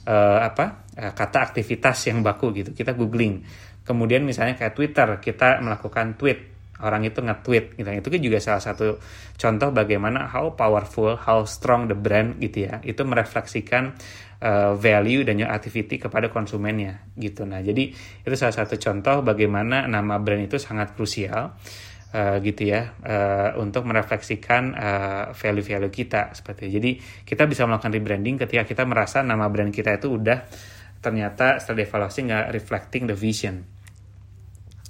uh, 0.07 0.45
apa 0.45 0.86
uh, 0.97 1.13
kata 1.13 1.53
aktivitas 1.53 2.09
yang 2.09 2.25
baku 2.25 2.51
gitu. 2.57 2.73
Kita 2.73 2.97
googling. 2.97 3.45
Kemudian 3.85 4.25
misalnya 4.25 4.57
kayak 4.57 4.73
Twitter 4.75 5.07
kita 5.21 5.61
melakukan 5.63 6.17
tweet. 6.17 6.57
Orang 6.77 7.01
itu 7.09 7.25
nge-tweet 7.25 7.73
gitu. 7.73 7.89
Itu 7.89 8.07
kan 8.13 8.21
juga 8.21 8.37
salah 8.37 8.61
satu 8.61 9.01
contoh 9.33 9.69
bagaimana 9.73 10.29
how 10.29 10.53
powerful 10.53 11.17
how 11.17 11.41
strong 11.45 11.89
the 11.89 11.97
brand 11.97 12.37
gitu 12.37 12.69
ya. 12.69 12.77
Itu 12.85 13.01
merefleksikan 13.01 13.97
uh, 14.41 14.77
value 14.77 15.25
dan 15.25 15.41
activity 15.41 15.97
kepada 15.97 16.29
konsumennya 16.29 17.09
gitu. 17.17 17.49
Nah 17.49 17.61
jadi 17.65 17.89
itu 17.97 18.35
salah 18.37 18.53
satu 18.53 18.77
contoh 18.77 19.25
bagaimana 19.25 19.89
nama 19.89 20.21
brand 20.21 20.45
itu 20.45 20.61
sangat 20.61 20.93
krusial 20.93 21.57
uh, 22.13 22.35
gitu 22.45 22.69
ya 22.69 22.93
uh, 23.01 23.57
untuk 23.57 23.87
merefleksikan 23.87 24.63
uh, 24.77 25.25
value-value 25.33 25.91
kita 25.91 26.37
seperti 26.37 26.69
itu. 26.69 26.71
Jadi 26.77 26.91
kita 27.25 27.43
bisa 27.49 27.65
melakukan 27.65 27.93
rebranding 27.93 28.35
ketika 28.37 28.63
kita 28.69 28.83
merasa 28.85 29.25
nama 29.25 29.49
brand 29.49 29.73
kita 29.73 29.97
itu 29.97 30.13
udah 30.13 30.45
ternyata 30.99 31.61
setelah 31.61 31.85
evaluasi 31.85 32.19
nggak 32.27 32.45
reflecting 32.53 33.03
the 33.09 33.17
vision. 33.17 33.65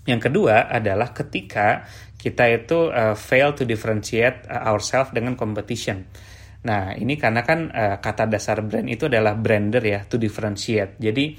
Yang 0.08 0.32
kedua 0.32 0.72
adalah 0.72 1.12
ketika 1.12 1.84
kita 2.16 2.48
itu 2.50 2.90
uh, 2.90 3.14
fail 3.14 3.52
to 3.54 3.68
differentiate 3.68 4.48
ourselves 4.48 5.12
dengan 5.12 5.36
competition. 5.36 6.08
Nah, 6.64 6.96
ini 6.96 7.20
karena 7.20 7.44
kan 7.44 7.70
uh, 7.70 7.96
kata 8.00 8.26
dasar 8.28 8.64
brand 8.64 8.88
itu 8.88 9.06
adalah 9.12 9.36
brander 9.36 9.84
ya, 9.84 10.04
to 10.08 10.16
differentiate. 10.16 10.96
Jadi 10.98 11.38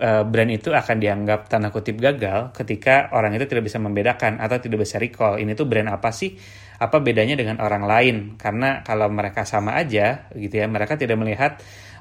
uh, 0.00 0.24
brand 0.24 0.50
itu 0.50 0.70
akan 0.70 0.96
dianggap 0.98 1.50
tanda 1.50 1.68
kutip 1.68 1.98
gagal 1.98 2.54
ketika 2.54 3.10
orang 3.12 3.34
itu 3.34 3.44
tidak 3.44 3.66
bisa 3.66 3.78
membedakan 3.82 4.38
atau 4.38 4.56
tidak 4.62 4.86
bisa 4.86 4.96
recall 4.96 5.36
ini 5.36 5.52
tuh 5.58 5.66
brand 5.66 5.90
apa 5.90 6.14
sih 6.14 6.34
apa 6.78 7.02
bedanya 7.02 7.34
dengan 7.34 7.58
orang 7.58 7.84
lain 7.84 8.16
karena 8.38 8.86
kalau 8.86 9.10
mereka 9.10 9.42
sama 9.42 9.74
aja 9.74 10.30
gitu 10.30 10.62
ya 10.62 10.66
mereka 10.70 10.94
tidak 10.94 11.18
melihat 11.18 11.58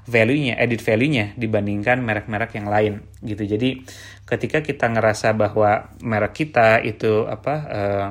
value-nya 0.08 0.56
edit 0.58 0.80
value-nya 0.80 1.36
dibandingkan 1.36 2.00
merek-merek 2.00 2.56
yang 2.56 2.68
lain 2.72 2.94
gitu 3.22 3.44
jadi 3.44 3.84
ketika 4.28 4.60
kita 4.64 4.88
ngerasa 4.92 5.36
bahwa 5.36 5.92
merek 6.04 6.34
kita 6.48 6.80
itu 6.84 7.28
apa 7.28 7.56
uh, 7.68 8.08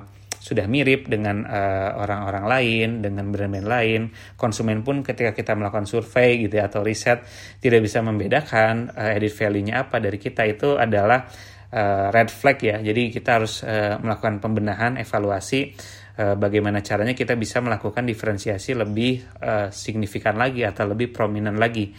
sudah 0.46 0.70
mirip 0.70 1.10
dengan 1.10 1.42
eh, 1.42 1.90
orang-orang 1.90 2.46
uh, 2.46 2.50
lain, 2.54 2.88
dengan 3.02 3.34
brand-brand 3.34 3.66
lain. 3.66 4.14
Konsumen 4.38 4.86
pun 4.86 5.02
ketika 5.02 5.34
kita 5.34 5.58
melakukan 5.58 5.90
survei 5.90 6.46
gitu 6.46 6.62
ya, 6.62 6.70
atau 6.70 6.86
riset 6.86 7.26
tidak 7.58 7.82
bisa 7.82 7.98
membedakan 7.98 8.94
uh, 8.94 9.10
edit 9.10 9.34
value-nya 9.34 9.90
apa 9.90 9.98
dari 9.98 10.22
kita 10.22 10.46
itu 10.46 10.78
adalah 10.78 11.26
uh, 11.74 12.14
red 12.14 12.30
flag 12.30 12.62
ya. 12.62 12.78
Jadi 12.78 13.10
kita 13.10 13.42
harus 13.42 13.66
uh, 13.66 13.98
melakukan 13.98 14.38
pembenahan, 14.38 15.02
evaluasi 15.02 15.74
bagaimana 16.16 16.80
caranya 16.80 17.12
kita 17.12 17.36
bisa 17.36 17.60
melakukan 17.60 18.08
diferensiasi 18.08 18.72
lebih 18.72 19.20
uh, 19.44 19.68
signifikan 19.68 20.40
lagi 20.40 20.64
atau 20.64 20.88
lebih 20.88 21.12
prominent 21.12 21.60
lagi. 21.60 21.92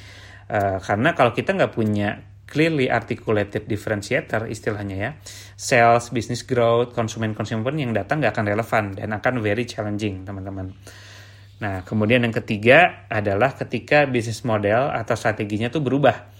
Uh, 0.49 0.81
karena 0.81 1.13
kalau 1.13 1.37
kita 1.37 1.53
nggak 1.53 1.73
punya 1.77 2.17
clearly 2.47 2.87
articulated 2.89 3.69
differentiator 3.69 4.49
istilahnya 4.49 4.95
ya, 4.97 5.11
sales, 5.53 6.09
business 6.09 6.41
growth, 6.47 6.97
konsumen 6.97 7.37
konsumen 7.37 7.77
yang 7.77 7.93
datang 7.93 8.23
nggak 8.23 8.33
akan 8.33 8.45
relevan 8.47 8.85
dan 8.97 9.09
akan 9.13 9.33
very 9.43 9.69
challenging 9.69 10.25
teman-teman. 10.25 10.73
Nah 11.61 11.85
kemudian 11.85 12.25
yang 12.25 12.33
ketiga 12.33 13.05
adalah 13.11 13.53
ketika 13.53 14.09
bisnis 14.09 14.41
model 14.41 14.89
atau 14.89 15.13
strateginya 15.13 15.69
tuh 15.69 15.85
berubah 15.85 16.33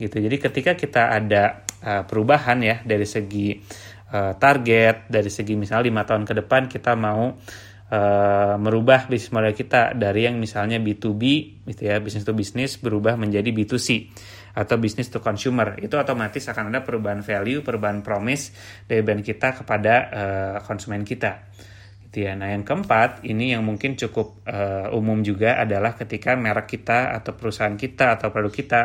gitu. 0.00 0.18
Jadi 0.18 0.36
ketika 0.42 0.72
kita 0.74 1.14
ada 1.14 1.62
uh, 1.84 2.02
perubahan 2.02 2.58
ya 2.64 2.76
dari 2.82 3.06
segi 3.06 3.60
uh, 4.12 4.36
target, 4.36 5.08
dari 5.08 5.32
segi 5.32 5.56
misalnya 5.56 5.88
lima 5.88 6.04
tahun 6.04 6.28
ke 6.28 6.44
depan 6.44 6.68
kita 6.68 6.92
mau 6.92 7.32
uh, 7.32 8.54
merubah 8.60 9.08
bisnis 9.08 9.32
model 9.32 9.56
kita 9.56 9.96
dari 9.96 10.28
yang 10.28 10.36
misalnya 10.36 10.76
B2B 10.76 11.22
gitu 11.64 11.82
ya, 11.88 11.98
bisnis 11.98 12.28
to 12.28 12.36
bisnis 12.36 12.76
berubah 12.76 13.16
menjadi 13.16 13.48
B2C 13.48 14.12
atau 14.52 14.76
bisnis 14.76 15.08
to 15.08 15.24
consumer. 15.24 15.80
Itu 15.80 15.96
otomatis 15.96 16.44
akan 16.44 16.68
ada 16.68 16.84
perubahan 16.84 17.24
value, 17.24 17.64
perubahan 17.64 18.04
promise 18.04 18.52
dari 18.84 19.00
brand 19.00 19.24
kita 19.24 19.64
kepada 19.64 19.94
uh, 20.12 20.56
konsumen 20.62 21.02
kita 21.08 21.48
gitu 22.12 22.28
ya. 22.28 22.36
Nah 22.36 22.52
yang 22.52 22.60
keempat 22.60 23.24
ini 23.24 23.56
yang 23.56 23.64
mungkin 23.64 23.96
cukup 23.96 24.44
uh, 24.44 24.92
umum 24.92 25.24
juga 25.24 25.56
adalah 25.56 25.96
ketika 25.96 26.36
merek 26.36 26.76
kita 26.76 27.16
atau 27.16 27.32
perusahaan 27.32 27.72
kita 27.72 28.20
atau 28.20 28.28
produk 28.28 28.52
kita 28.52 28.80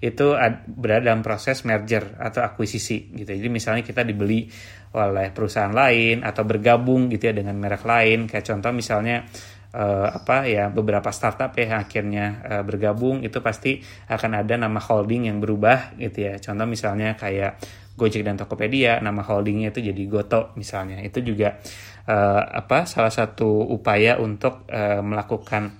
itu 0.00 0.32
berada 0.64 1.12
dalam 1.12 1.20
proses 1.20 1.60
merger 1.68 2.16
atau 2.16 2.40
akuisisi 2.40 3.12
gitu. 3.12 3.36
Jadi 3.36 3.52
misalnya 3.52 3.84
kita 3.84 4.00
dibeli 4.00 4.48
oleh 4.96 5.28
perusahaan 5.28 5.68
lain 5.68 6.24
atau 6.24 6.40
bergabung 6.48 7.12
gitu 7.12 7.28
ya 7.28 7.36
dengan 7.36 7.60
merek 7.60 7.84
lain. 7.84 8.24
Kayak 8.24 8.48
contoh 8.48 8.72
misalnya 8.72 9.28
uh, 9.76 10.08
apa 10.16 10.48
ya 10.48 10.72
beberapa 10.72 11.12
startup 11.12 11.52
ya 11.60 11.76
yang 11.76 11.80
akhirnya 11.84 12.26
uh, 12.48 12.62
bergabung 12.64 13.20
itu 13.20 13.44
pasti 13.44 13.84
akan 14.08 14.40
ada 14.40 14.56
nama 14.56 14.80
holding 14.80 15.28
yang 15.28 15.36
berubah 15.36 16.00
gitu 16.00 16.32
ya. 16.32 16.40
Contoh 16.40 16.64
misalnya 16.64 17.12
kayak 17.20 17.60
Gojek 18.00 18.24
dan 18.24 18.40
Tokopedia, 18.40 18.96
nama 19.04 19.20
holdingnya 19.20 19.68
itu 19.68 19.84
jadi 19.84 20.02
Goto 20.08 20.56
misalnya. 20.56 21.04
Itu 21.04 21.20
juga 21.20 21.60
uh, 22.08 22.42
apa 22.48 22.88
salah 22.88 23.12
satu 23.12 23.68
upaya 23.68 24.16
untuk 24.16 24.64
uh, 24.72 25.04
melakukan 25.04 25.76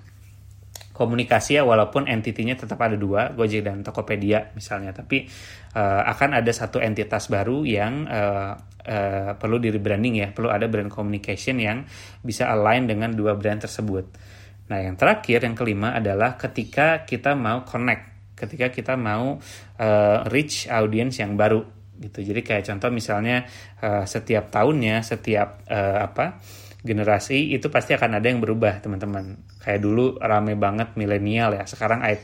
komunikasi 0.92 1.56
ya 1.56 1.64
walaupun 1.64 2.04
entitinya 2.12 2.52
tetap 2.52 2.76
ada 2.84 3.00
dua 3.00 3.32
Gojek 3.32 3.64
dan 3.64 3.80
Tokopedia 3.80 4.52
misalnya. 4.52 4.92
Tapi 4.92 5.24
uh, 5.72 6.04
akan 6.04 6.36
ada 6.36 6.52
satu 6.52 6.76
entitas 6.76 7.32
baru 7.32 7.64
yang 7.64 8.04
uh, 8.04 8.52
uh, 8.84 9.32
perlu 9.40 9.56
di 9.56 9.72
rebranding 9.72 10.20
ya 10.20 10.28
perlu 10.36 10.52
ada 10.52 10.68
brand 10.68 10.92
communication 10.92 11.56
yang 11.56 11.88
bisa 12.20 12.52
align 12.52 12.84
dengan 12.84 13.16
dua 13.16 13.32
brand 13.32 13.64
tersebut. 13.64 14.04
Nah 14.68 14.76
yang 14.76 15.00
terakhir 15.00 15.40
yang 15.40 15.56
kelima 15.56 15.96
adalah 15.96 16.36
ketika 16.36 17.08
kita 17.08 17.32
mau 17.32 17.64
connect 17.64 18.10
ketika 18.40 18.72
kita 18.72 18.94
mau 18.96 19.36
uh, 19.80 20.18
reach 20.32 20.64
audience 20.72 21.20
yang 21.20 21.36
baru 21.36 21.79
gitu. 22.00 22.24
Jadi 22.24 22.40
kayak 22.40 22.64
contoh 22.72 22.88
misalnya 22.88 23.44
uh, 23.84 24.08
setiap 24.08 24.48
tahunnya 24.48 25.04
setiap 25.04 25.68
uh, 25.68 26.08
apa 26.08 26.40
generasi 26.80 27.52
itu 27.52 27.68
pasti 27.68 27.92
akan 27.92 28.16
ada 28.16 28.26
yang 28.32 28.40
berubah 28.40 28.80
teman-teman. 28.80 29.36
Kayak 29.60 29.80
dulu 29.84 30.16
rame 30.16 30.56
banget 30.56 30.96
milenial 30.96 31.52
ya. 31.52 31.68
Sekarang 31.68 32.00
I 32.00 32.16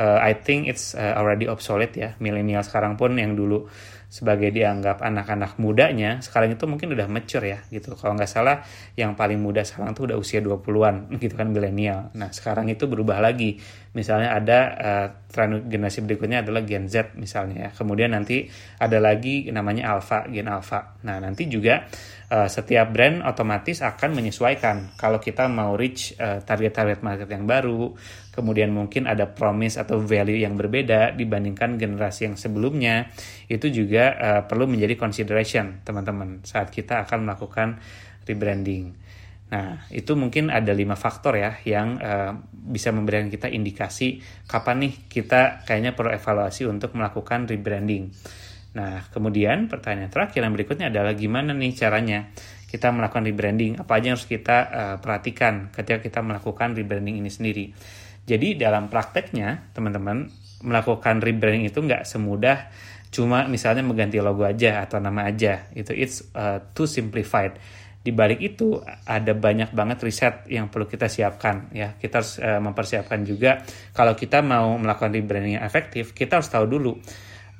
uh, 0.00 0.18
I 0.24 0.40
think 0.40 0.72
it's 0.72 0.96
uh, 0.96 1.20
already 1.20 1.44
obsolete 1.44 1.94
ya. 2.00 2.16
Milenial 2.16 2.64
sekarang 2.64 2.96
pun 2.96 3.20
yang 3.20 3.36
dulu 3.36 3.68
sebagai 4.10 4.50
dianggap 4.50 5.06
anak-anak 5.06 5.54
mudanya 5.62 6.18
sekarang 6.18 6.58
itu 6.58 6.66
mungkin 6.66 6.90
udah 6.90 7.06
mature 7.06 7.46
ya 7.46 7.58
gitu. 7.70 7.94
Kalau 7.94 8.18
nggak 8.18 8.26
salah 8.26 8.66
yang 8.98 9.14
paling 9.14 9.38
muda 9.38 9.62
sekarang 9.62 9.94
tuh 9.94 10.10
udah 10.10 10.18
usia 10.18 10.42
20-an 10.42 11.14
gitu 11.22 11.38
kan 11.38 11.46
milenial. 11.52 12.10
Nah 12.18 12.34
sekarang 12.34 12.66
itu 12.66 12.90
berubah 12.90 13.22
lagi 13.22 13.62
misalnya 13.90 14.36
ada 14.38 14.58
uh, 14.78 15.06
tren 15.26 15.66
generasi 15.66 16.06
berikutnya 16.06 16.46
adalah 16.46 16.62
Gen 16.62 16.86
Z 16.86 17.18
misalnya 17.18 17.56
ya. 17.66 17.70
Kemudian 17.74 18.14
nanti 18.14 18.46
ada 18.78 19.02
lagi 19.02 19.50
namanya 19.50 19.98
Alpha 19.98 20.26
Gen 20.30 20.46
Alpha. 20.46 21.00
Nah 21.02 21.18
nanti 21.18 21.50
juga 21.50 21.86
uh, 22.30 22.46
setiap 22.46 22.94
brand 22.94 23.26
otomatis 23.26 23.82
akan 23.82 24.14
menyesuaikan. 24.14 24.94
Kalau 24.94 25.18
kita 25.18 25.50
mau 25.50 25.74
reach 25.74 26.14
uh, 26.18 26.38
target-target 26.42 27.02
market 27.02 27.28
yang 27.30 27.46
baru 27.46 27.94
kemudian 28.30 28.70
mungkin 28.72 29.04
ada 29.10 29.28
promise 29.28 29.76
atau 29.76 30.00
value 30.00 30.40
yang 30.40 30.54
berbeda 30.54 31.12
dibandingkan 31.12 31.76
generasi 31.76 32.30
yang 32.30 32.38
sebelumnya, 32.38 33.10
itu 33.50 33.68
juga 33.68 34.16
uh, 34.16 34.42
perlu 34.46 34.70
menjadi 34.70 34.96
consideration 34.96 35.82
teman-teman 35.84 36.40
saat 36.46 36.70
kita 36.72 37.04
akan 37.04 37.26
melakukan 37.26 37.76
rebranding. 38.24 38.94
Nah, 39.50 39.82
itu 39.90 40.14
mungkin 40.14 40.46
ada 40.46 40.70
lima 40.70 40.94
faktor 40.94 41.34
ya 41.34 41.58
yang 41.66 41.98
uh, 41.98 42.38
bisa 42.50 42.94
memberikan 42.94 43.26
kita 43.26 43.50
indikasi 43.50 44.22
kapan 44.46 44.86
nih 44.86 44.94
kita 45.10 45.66
kayaknya 45.66 45.98
perlu 45.98 46.14
evaluasi 46.14 46.70
untuk 46.70 46.94
melakukan 46.94 47.50
rebranding. 47.50 48.14
Nah, 48.78 49.02
kemudian 49.10 49.66
pertanyaan 49.66 50.14
terakhir 50.14 50.46
yang 50.46 50.54
berikutnya 50.54 50.86
adalah 50.94 51.18
gimana 51.18 51.50
nih 51.50 51.74
caranya 51.74 52.30
kita 52.70 52.94
melakukan 52.94 53.26
rebranding? 53.26 53.82
Apa 53.82 53.98
aja 53.98 54.14
yang 54.14 54.16
harus 54.16 54.30
kita 54.30 54.56
uh, 54.70 54.96
perhatikan 55.02 55.74
ketika 55.74 55.98
kita 55.98 56.22
melakukan 56.22 56.78
rebranding 56.78 57.18
ini 57.18 57.30
sendiri? 57.30 57.74
Jadi 58.30 58.54
dalam 58.54 58.86
prakteknya 58.86 59.74
teman-teman 59.74 60.30
melakukan 60.62 61.18
rebranding 61.18 61.66
itu 61.66 61.82
nggak 61.82 62.06
semudah 62.06 62.70
cuma 63.10 63.50
misalnya 63.50 63.82
mengganti 63.82 64.22
logo 64.22 64.46
aja 64.46 64.86
atau 64.86 65.02
nama 65.02 65.26
aja 65.26 65.66
itu 65.74 65.90
it's 65.90 66.30
uh, 66.30 66.62
too 66.70 66.86
simplified 66.86 67.58
di 68.00 68.16
balik 68.16 68.40
itu 68.40 68.80
ada 69.04 69.36
banyak 69.36 69.76
banget 69.76 70.00
riset 70.00 70.48
yang 70.48 70.72
perlu 70.72 70.88
kita 70.88 71.04
siapkan 71.04 71.68
ya. 71.76 71.92
Kita 72.00 72.24
harus 72.24 72.40
uh, 72.40 72.56
mempersiapkan 72.56 73.20
juga 73.22 73.60
kalau 73.92 74.16
kita 74.16 74.40
mau 74.40 74.72
melakukan 74.80 75.12
rebranding 75.12 75.60
yang 75.60 75.64
efektif 75.68 76.16
kita 76.16 76.40
harus 76.40 76.48
tahu 76.48 76.64
dulu 76.64 76.96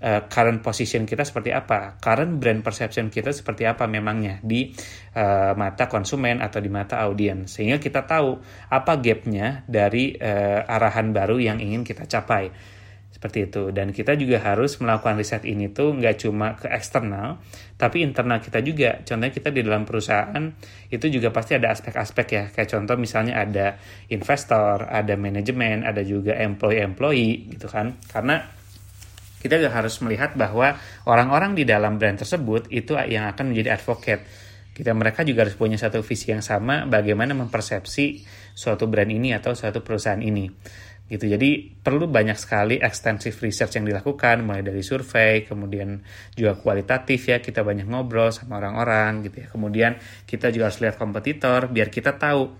uh, 0.00 0.20
current 0.26 0.60
position 0.64 1.04
kita 1.04 1.22
seperti 1.22 1.52
apa, 1.52 2.00
current 2.00 2.40
brand 2.40 2.64
perception 2.64 3.12
kita 3.12 3.30
seperti 3.36 3.68
apa 3.68 3.84
memangnya 3.84 4.40
di 4.40 4.72
uh, 5.14 5.52
mata 5.54 5.86
konsumen 5.86 6.40
atau 6.40 6.58
di 6.58 6.72
mata 6.72 7.04
audiens, 7.04 7.52
sehingga 7.52 7.76
kita 7.76 8.08
tahu 8.08 8.40
apa 8.72 8.92
gapnya 8.98 9.62
dari 9.68 10.16
uh, 10.16 10.64
arahan 10.64 11.12
baru 11.12 11.36
yang 11.36 11.58
ingin 11.60 11.84
kita 11.84 12.08
capai 12.08 12.48
seperti 13.20 13.52
itu 13.52 13.68
dan 13.68 13.92
kita 13.92 14.16
juga 14.16 14.40
harus 14.40 14.80
melakukan 14.80 15.20
riset 15.20 15.44
ini 15.44 15.68
tuh 15.68 15.92
nggak 15.92 16.24
cuma 16.24 16.56
ke 16.56 16.72
eksternal 16.72 17.36
tapi 17.76 18.00
internal 18.00 18.40
kita 18.40 18.64
juga 18.64 19.04
contohnya 19.04 19.28
kita 19.28 19.52
di 19.52 19.60
dalam 19.60 19.84
perusahaan 19.84 20.48
itu 20.88 21.06
juga 21.12 21.28
pasti 21.28 21.60
ada 21.60 21.68
aspek-aspek 21.68 22.26
ya 22.32 22.44
kayak 22.48 22.72
contoh 22.72 22.96
misalnya 22.96 23.36
ada 23.36 23.76
investor 24.08 24.88
ada 24.88 25.20
manajemen 25.20 25.84
ada 25.84 26.00
juga 26.00 26.32
employee 26.40 26.80
employee 26.80 27.52
gitu 27.52 27.68
kan 27.68 28.00
karena 28.08 28.40
kita 29.40 29.56
juga 29.56 29.72
harus 29.72 29.96
melihat 30.04 30.36
bahwa 30.36 30.76
orang-orang 31.08 31.56
di 31.56 31.64
dalam 31.64 31.96
brand 31.96 32.20
tersebut 32.20 32.68
itu 32.68 32.92
yang 33.08 33.24
akan 33.32 33.52
menjadi 33.52 33.80
advocate. 33.80 34.22
Kita 34.76 34.92
mereka 34.92 35.24
juga 35.24 35.48
harus 35.48 35.56
punya 35.56 35.80
satu 35.80 36.04
visi 36.04 36.32
yang 36.32 36.44
sama 36.44 36.84
bagaimana 36.84 37.32
mempersepsi 37.32 38.24
suatu 38.52 38.84
brand 38.88 39.08
ini 39.08 39.32
atau 39.32 39.56
suatu 39.56 39.80
perusahaan 39.80 40.20
ini. 40.20 40.48
Gitu. 41.10 41.26
Jadi 41.26 41.74
perlu 41.74 42.06
banyak 42.06 42.38
sekali 42.38 42.78
extensive 42.78 43.34
research 43.42 43.82
yang 43.82 43.90
dilakukan 43.90 44.46
mulai 44.46 44.62
dari 44.62 44.78
survei, 44.78 45.42
kemudian 45.42 45.98
juga 46.38 46.54
kualitatif 46.54 47.34
ya, 47.34 47.42
kita 47.42 47.66
banyak 47.66 47.90
ngobrol 47.90 48.30
sama 48.30 48.62
orang-orang 48.62 49.26
gitu 49.26 49.42
ya. 49.42 49.46
Kemudian 49.50 49.98
kita 50.22 50.54
juga 50.54 50.70
harus 50.70 50.78
lihat 50.78 50.94
kompetitor 50.94 51.66
biar 51.66 51.90
kita 51.90 52.14
tahu 52.14 52.54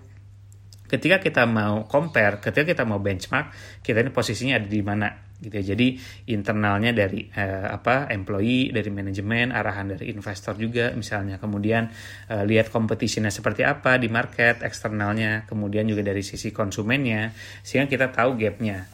ketika 0.91 1.23
kita 1.23 1.47
mau 1.47 1.87
compare, 1.87 2.43
ketika 2.43 2.67
kita 2.67 2.83
mau 2.83 2.99
benchmark, 2.99 3.55
kita 3.79 4.03
ini 4.03 4.11
posisinya 4.11 4.59
ada 4.59 4.67
di 4.67 4.81
mana 4.83 5.30
gitu 5.41 5.51
ya. 5.57 5.73
Jadi 5.73 5.97
internalnya 6.29 6.93
dari 6.93 7.25
uh, 7.33 7.73
apa 7.73 8.07
employee, 8.13 8.69
dari 8.69 8.93
manajemen, 8.93 9.49
arahan 9.49 9.97
dari 9.97 10.13
investor 10.13 10.55
juga 10.55 10.93
misalnya. 10.93 11.41
Kemudian 11.41 11.89
uh, 12.29 12.45
lihat 12.45 12.69
competitionnya 12.69 13.33
seperti 13.33 13.65
apa 13.65 13.97
di 13.97 14.07
market, 14.07 14.61
eksternalnya, 14.61 15.49
kemudian 15.49 15.89
juga 15.89 16.05
dari 16.05 16.21
sisi 16.21 16.53
konsumennya 16.53 17.33
sehingga 17.65 17.89
kita 17.89 18.07
tahu 18.13 18.37
gapnya. 18.37 18.85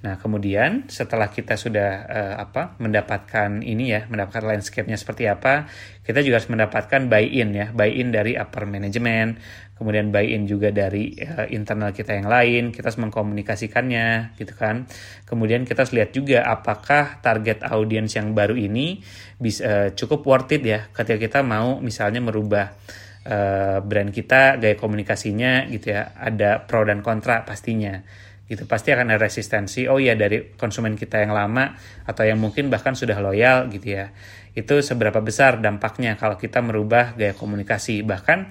Nah, 0.00 0.16
kemudian 0.16 0.88
setelah 0.88 1.28
kita 1.28 1.60
sudah 1.60 1.90
uh, 2.08 2.34
apa 2.40 2.72
mendapatkan 2.80 3.60
ini 3.60 3.92
ya, 3.92 4.08
mendapatkan 4.08 4.48
landscape-nya 4.48 4.96
seperti 4.96 5.28
apa, 5.28 5.68
kita 6.00 6.24
juga 6.24 6.40
harus 6.40 6.48
mendapatkan 6.48 7.04
buy-in 7.12 7.52
ya, 7.52 7.66
buy-in 7.68 8.08
dari 8.08 8.32
upper 8.32 8.64
management, 8.64 9.36
kemudian 9.80 10.12
buy-in 10.12 10.44
juga 10.44 10.68
dari 10.68 11.16
uh, 11.16 11.48
internal 11.48 11.96
kita 11.96 12.12
yang 12.12 12.28
lain, 12.28 12.68
kita 12.68 12.92
harus 12.92 13.00
mengkomunikasikannya 13.00 14.36
gitu 14.36 14.52
kan. 14.52 14.84
Kemudian 15.24 15.64
kita 15.64 15.88
harus 15.88 15.96
lihat 15.96 16.12
juga 16.12 16.44
apakah 16.44 17.24
target 17.24 17.64
audience 17.64 18.20
yang 18.20 18.36
baru 18.36 18.60
ini 18.60 19.00
bisa 19.40 19.64
uh, 19.64 19.88
cukup 19.96 20.20
worth 20.28 20.52
it 20.52 20.60
ya 20.60 20.92
ketika 20.92 21.16
kita 21.16 21.38
mau 21.40 21.80
misalnya 21.80 22.20
merubah 22.20 22.76
uh, 23.24 23.80
brand 23.80 24.12
kita, 24.12 24.60
gaya 24.60 24.76
komunikasinya 24.76 25.64
gitu 25.72 25.96
ya, 25.96 26.12
ada 26.12 26.60
pro 26.60 26.84
dan 26.84 27.00
kontra 27.00 27.48
pastinya 27.48 28.04
itu 28.50 28.66
pasti 28.66 28.90
akan 28.90 29.14
ada 29.14 29.30
resistensi 29.30 29.86
oh 29.86 30.02
ya 30.02 30.18
dari 30.18 30.58
konsumen 30.58 30.98
kita 30.98 31.22
yang 31.22 31.30
lama 31.30 31.70
atau 32.02 32.26
yang 32.26 32.42
mungkin 32.42 32.66
bahkan 32.66 32.98
sudah 32.98 33.22
loyal 33.22 33.70
gitu 33.70 33.94
ya. 33.94 34.10
Itu 34.50 34.82
seberapa 34.82 35.22
besar 35.22 35.62
dampaknya 35.62 36.18
kalau 36.18 36.34
kita 36.34 36.58
merubah 36.58 37.14
gaya 37.14 37.30
komunikasi. 37.38 38.02
Bahkan 38.02 38.50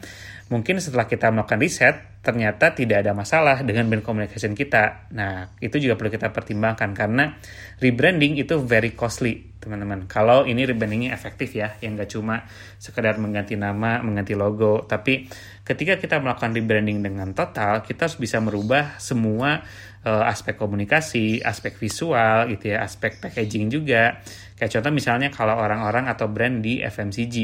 mungkin 0.49 0.81
setelah 0.81 1.05
kita 1.05 1.29
melakukan 1.29 1.62
riset 1.62 1.95
ternyata 2.19 2.75
tidak 2.75 3.07
ada 3.07 3.15
masalah 3.15 3.63
dengan 3.63 3.88
brand 3.88 4.03
communication 4.03 4.51
kita. 4.51 5.07
Nah, 5.15 5.55
itu 5.63 5.79
juga 5.79 5.95
perlu 5.95 6.12
kita 6.12 6.35
pertimbangkan 6.35 6.91
karena 6.91 7.39
rebranding 7.79 8.35
itu 8.35 8.59
very 8.59 8.91
costly, 8.91 9.55
teman-teman. 9.63 10.03
Kalau 10.09 10.43
ini 10.43 10.67
rebrandingnya 10.67 11.15
efektif 11.15 11.55
ya, 11.55 11.79
yang 11.79 11.95
nggak 11.95 12.12
cuma 12.12 12.43
sekedar 12.75 13.15
mengganti 13.23 13.55
nama, 13.55 14.03
mengganti 14.03 14.35
logo, 14.35 14.83
tapi 14.83 15.31
ketika 15.63 15.95
kita 15.95 16.19
melakukan 16.19 16.51
rebranding 16.51 16.99
dengan 16.99 17.31
total, 17.31 17.88
kita 17.88 18.12
harus 18.12 18.19
bisa 18.19 18.43
merubah 18.43 18.99
semua 18.99 19.63
uh, 20.03 20.27
aspek 20.27 20.59
komunikasi, 20.59 21.39
aspek 21.39 21.79
visual 21.79 22.51
gitu 22.51 22.75
ya, 22.75 22.83
aspek 22.83 23.15
packaging 23.15 23.71
juga. 23.71 24.19
Kayak 24.59 24.75
contoh 24.75 24.91
misalnya 24.91 25.31
kalau 25.31 25.55
orang-orang 25.55 26.12
atau 26.12 26.27
brand 26.27 26.59
di 26.59 26.83
FMCG 26.83 27.35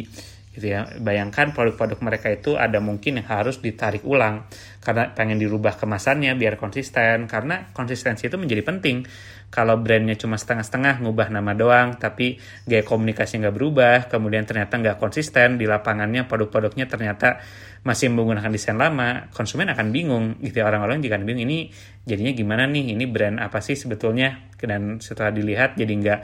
gitu 0.55 0.71
ya. 0.71 0.87
Bayangkan 1.03 1.51
produk-produk 1.51 1.99
mereka 1.99 2.31
itu 2.31 2.55
ada 2.55 2.79
mungkin 2.79 3.19
yang 3.19 3.27
harus 3.27 3.59
ditarik 3.59 4.07
ulang 4.07 4.47
karena 4.79 5.11
pengen 5.11 5.35
dirubah 5.35 5.75
kemasannya 5.75 6.31
biar 6.39 6.55
konsisten 6.55 7.27
karena 7.27 7.69
konsistensi 7.75 8.31
itu 8.31 8.39
menjadi 8.39 8.63
penting. 8.63 9.03
Kalau 9.51 9.79
brandnya 9.79 10.19
cuma 10.19 10.35
setengah-setengah 10.35 10.99
ngubah 11.05 11.31
nama 11.31 11.55
doang 11.55 11.95
tapi 11.95 12.39
gaya 12.67 12.83
komunikasi 12.83 13.39
nggak 13.39 13.55
berubah, 13.55 13.95
kemudian 14.11 14.43
ternyata 14.43 14.75
nggak 14.79 14.97
konsisten 14.99 15.55
di 15.59 15.63
lapangannya 15.69 16.27
produk-produknya 16.27 16.89
ternyata 16.89 17.39
masih 17.85 18.09
menggunakan 18.09 18.49
desain 18.49 18.75
lama, 18.75 19.29
konsumen 19.29 19.69
akan 19.69 19.93
bingung 19.93 20.41
gitu 20.41 20.59
ya. 20.59 20.65
orang-orang 20.65 21.05
jika 21.05 21.21
bingung 21.21 21.45
ini 21.45 21.69
jadinya 22.01 22.33
gimana 22.33 22.65
nih, 22.65 22.97
ini 22.97 23.05
brand 23.05 23.37
apa 23.37 23.61
sih 23.61 23.77
sebetulnya 23.77 24.49
dan 24.57 24.97
setelah 24.97 25.29
dilihat 25.29 25.77
jadi 25.77 25.93
nggak 25.93 26.19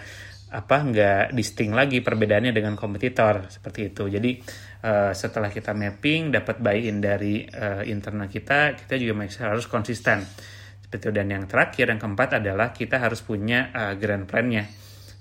apa 0.52 0.84
nggak 0.84 1.24
distinct 1.32 1.72
lagi 1.72 2.04
perbedaannya 2.04 2.52
dengan 2.52 2.76
kompetitor 2.76 3.48
seperti 3.48 3.96
itu. 3.96 4.12
Jadi 4.12 4.32
uh, 4.84 5.16
setelah 5.16 5.48
kita 5.48 5.72
mapping 5.72 6.36
dapat 6.36 6.60
buy-in 6.60 7.00
dari 7.00 7.48
uh, 7.48 7.88
internal 7.88 8.28
kita, 8.28 8.76
kita 8.76 9.00
juga 9.00 9.24
harus 9.48 9.66
konsisten 9.72 10.20
seperti 10.84 11.08
itu. 11.08 11.12
Dan 11.16 11.32
yang 11.32 11.44
terakhir 11.48 11.88
yang 11.88 12.00
keempat 12.04 12.44
adalah 12.44 12.76
kita 12.76 13.00
harus 13.00 13.24
punya 13.24 13.72
uh, 13.72 13.94
grand 13.96 14.28
plan-nya 14.28 14.68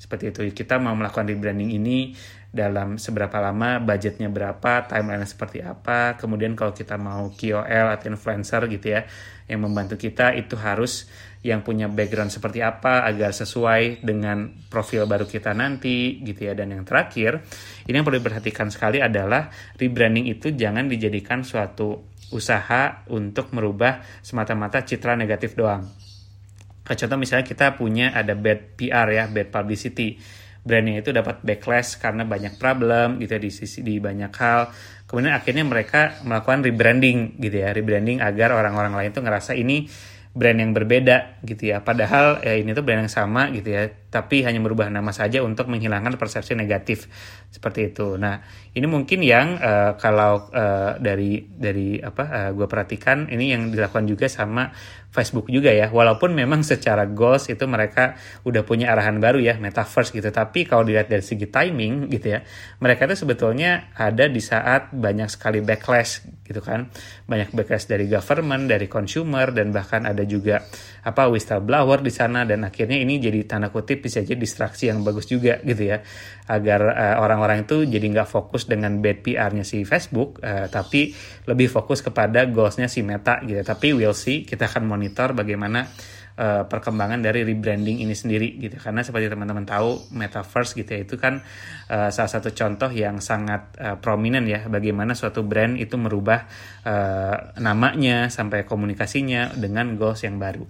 seperti 0.00 0.34
itu. 0.34 0.40
Kita 0.50 0.82
mau 0.82 0.98
melakukan 0.98 1.30
rebranding 1.30 1.78
ini 1.78 2.10
dalam 2.50 2.98
seberapa 2.98 3.38
lama, 3.38 3.78
budgetnya 3.78 4.26
berapa, 4.26 4.90
timeline 4.90 5.22
seperti 5.22 5.62
apa. 5.62 6.18
Kemudian 6.18 6.58
kalau 6.58 6.74
kita 6.74 6.98
mau 6.98 7.30
KOL 7.30 7.86
atau 7.94 8.10
influencer 8.10 8.66
gitu 8.66 8.98
ya, 8.98 9.06
yang 9.50 9.66
membantu 9.66 9.98
kita 9.98 10.30
itu 10.38 10.54
harus 10.54 11.10
yang 11.42 11.64
punya 11.66 11.90
background 11.90 12.30
seperti 12.30 12.62
apa 12.62 13.02
agar 13.02 13.34
sesuai 13.34 14.04
dengan 14.06 14.54
profil 14.70 15.10
baru 15.10 15.26
kita 15.26 15.56
nanti 15.56 16.22
gitu 16.22 16.46
ya 16.46 16.54
dan 16.54 16.70
yang 16.70 16.84
terakhir 16.84 17.42
ini 17.88 17.96
yang 17.98 18.06
perlu 18.06 18.20
diperhatikan 18.22 18.68
sekali 18.70 19.02
adalah 19.02 19.50
rebranding 19.74 20.30
itu 20.30 20.52
jangan 20.54 20.86
dijadikan 20.86 21.42
suatu 21.42 22.10
usaha 22.30 23.02
untuk 23.10 23.50
merubah 23.50 24.00
semata-mata 24.22 24.86
citra 24.86 25.18
negatif 25.18 25.58
doang. 25.58 25.90
Contoh 26.90 27.18
misalnya 27.18 27.46
kita 27.46 27.78
punya 27.78 28.10
ada 28.10 28.34
bad 28.34 28.74
PR 28.74 29.06
ya, 29.10 29.24
bad 29.30 29.54
publicity. 29.54 30.18
Brandnya 30.60 31.00
itu 31.00 31.14
dapat 31.14 31.40
backlash 31.40 31.96
karena 31.96 32.26
banyak 32.26 32.60
problem 32.60 33.16
gitu 33.22 33.32
ya 33.38 33.40
di 33.40 33.50
sisi 33.54 33.80
di 33.80 33.96
banyak 34.02 34.32
hal. 34.34 34.68
Kemudian 35.10 35.34
akhirnya 35.34 35.66
mereka 35.66 36.22
melakukan 36.22 36.62
rebranding 36.62 37.34
gitu 37.42 37.66
ya, 37.66 37.74
rebranding 37.74 38.22
agar 38.22 38.54
orang-orang 38.54 38.94
lain 38.94 39.10
tuh 39.10 39.26
ngerasa 39.26 39.58
ini 39.58 39.90
brand 40.30 40.62
yang 40.62 40.70
berbeda 40.70 41.42
gitu 41.42 41.74
ya. 41.74 41.82
Padahal 41.82 42.38
ya 42.46 42.54
ini 42.54 42.70
tuh 42.70 42.86
brand 42.86 43.02
yang 43.02 43.10
sama 43.10 43.50
gitu 43.50 43.74
ya, 43.74 43.90
tapi 44.14 44.46
hanya 44.46 44.62
merubah 44.62 44.86
nama 44.86 45.10
saja 45.10 45.42
untuk 45.42 45.66
menghilangkan 45.66 46.14
persepsi 46.14 46.54
negatif 46.54 47.10
seperti 47.50 47.90
itu. 47.90 48.14
Nah, 48.14 48.38
ini 48.70 48.86
mungkin 48.86 49.26
yang 49.26 49.58
uh, 49.58 49.98
kalau 49.98 50.46
uh, 50.54 50.94
dari 51.02 51.42
dari 51.50 51.98
apa 51.98 52.22
uh, 52.22 52.38
eh, 52.46 52.50
gue 52.54 52.66
perhatikan 52.70 53.26
ini 53.26 53.50
yang 53.50 53.74
dilakukan 53.74 54.06
juga 54.06 54.30
sama 54.30 54.70
Facebook 55.10 55.50
juga 55.50 55.74
ya. 55.74 55.90
Walaupun 55.90 56.30
memang 56.30 56.62
secara 56.62 57.02
goals 57.10 57.50
itu 57.50 57.66
mereka 57.66 58.14
udah 58.46 58.62
punya 58.62 58.94
arahan 58.94 59.18
baru 59.18 59.42
ya, 59.42 59.58
metaverse 59.58 60.14
gitu. 60.14 60.30
Tapi 60.30 60.70
kalau 60.70 60.86
dilihat 60.86 61.10
dari 61.10 61.26
segi 61.26 61.50
timing 61.50 62.06
gitu 62.14 62.38
ya, 62.38 62.46
mereka 62.78 63.10
itu 63.10 63.26
sebetulnya 63.26 63.90
ada 63.98 64.30
di 64.30 64.38
saat 64.38 64.94
banyak 64.94 65.26
sekali 65.26 65.66
backlash 65.66 66.22
gitu 66.46 66.62
kan. 66.62 66.86
Banyak 67.26 67.50
backlash 67.50 67.90
dari 67.90 68.06
government, 68.06 68.70
dari 68.70 68.86
consumer 68.86 69.50
dan 69.50 69.74
bahkan 69.74 70.06
ada 70.06 70.22
juga 70.22 70.62
apa 71.02 71.26
whistleblower 71.26 72.06
di 72.06 72.12
sana 72.14 72.46
dan 72.46 72.62
akhirnya 72.62 73.02
ini 73.02 73.18
jadi 73.18 73.42
tanda 73.50 73.74
kutip 73.74 74.06
bisa 74.06 74.22
jadi 74.22 74.38
distraksi 74.38 74.94
yang 74.94 75.02
bagus 75.02 75.26
juga 75.26 75.58
gitu 75.66 75.90
ya. 75.90 76.06
Agar 76.46 76.86
uh, 76.86 77.16
orang-orang 77.18 77.66
itu 77.66 77.82
jadi 77.82 78.06
nggak 78.14 78.30
fokus 78.30 78.70
dengan 78.70 79.02
bad 79.02 79.26
PR-nya 79.26 79.66
si 79.66 79.82
Facebook, 79.82 80.38
uh, 80.42 80.70
tapi 80.70 81.10
lebih 81.50 81.66
fokus 81.66 81.98
kepada 81.98 82.46
goals-nya 82.46 82.86
si 82.86 83.02
Meta 83.02 83.42
gitu. 83.42 83.58
Tapi 83.66 83.90
we'll 83.90 84.14
see, 84.14 84.46
kita 84.46 84.70
akan 84.70 84.86
monitor 84.86 84.99
bagaimana 85.08 85.88
uh, 86.36 86.64
perkembangan 86.68 87.20
dari 87.24 87.44
rebranding 87.44 88.04
ini 88.04 88.16
sendiri 88.16 88.56
gitu 88.60 88.76
karena 88.80 89.04
seperti 89.04 89.28
teman-teman 89.28 89.68
tahu 89.68 90.12
metaverse 90.16 90.76
gitu 90.76 90.90
ya 90.92 91.00
itu 91.04 91.16
kan 91.20 91.44
uh, 91.92 92.08
salah 92.12 92.30
satu 92.30 92.52
contoh 92.52 92.92
yang 92.92 93.20
sangat 93.20 93.76
uh, 93.80 93.96
prominent 94.00 94.48
ya 94.48 94.64
bagaimana 94.68 95.12
suatu 95.12 95.44
brand 95.44 95.76
itu 95.76 96.00
merubah 96.00 96.48
uh, 96.88 97.56
namanya 97.60 98.32
sampai 98.32 98.64
komunikasinya 98.64 99.56
dengan 99.56 99.96
goals 100.00 100.24
yang 100.24 100.40
baru. 100.40 100.64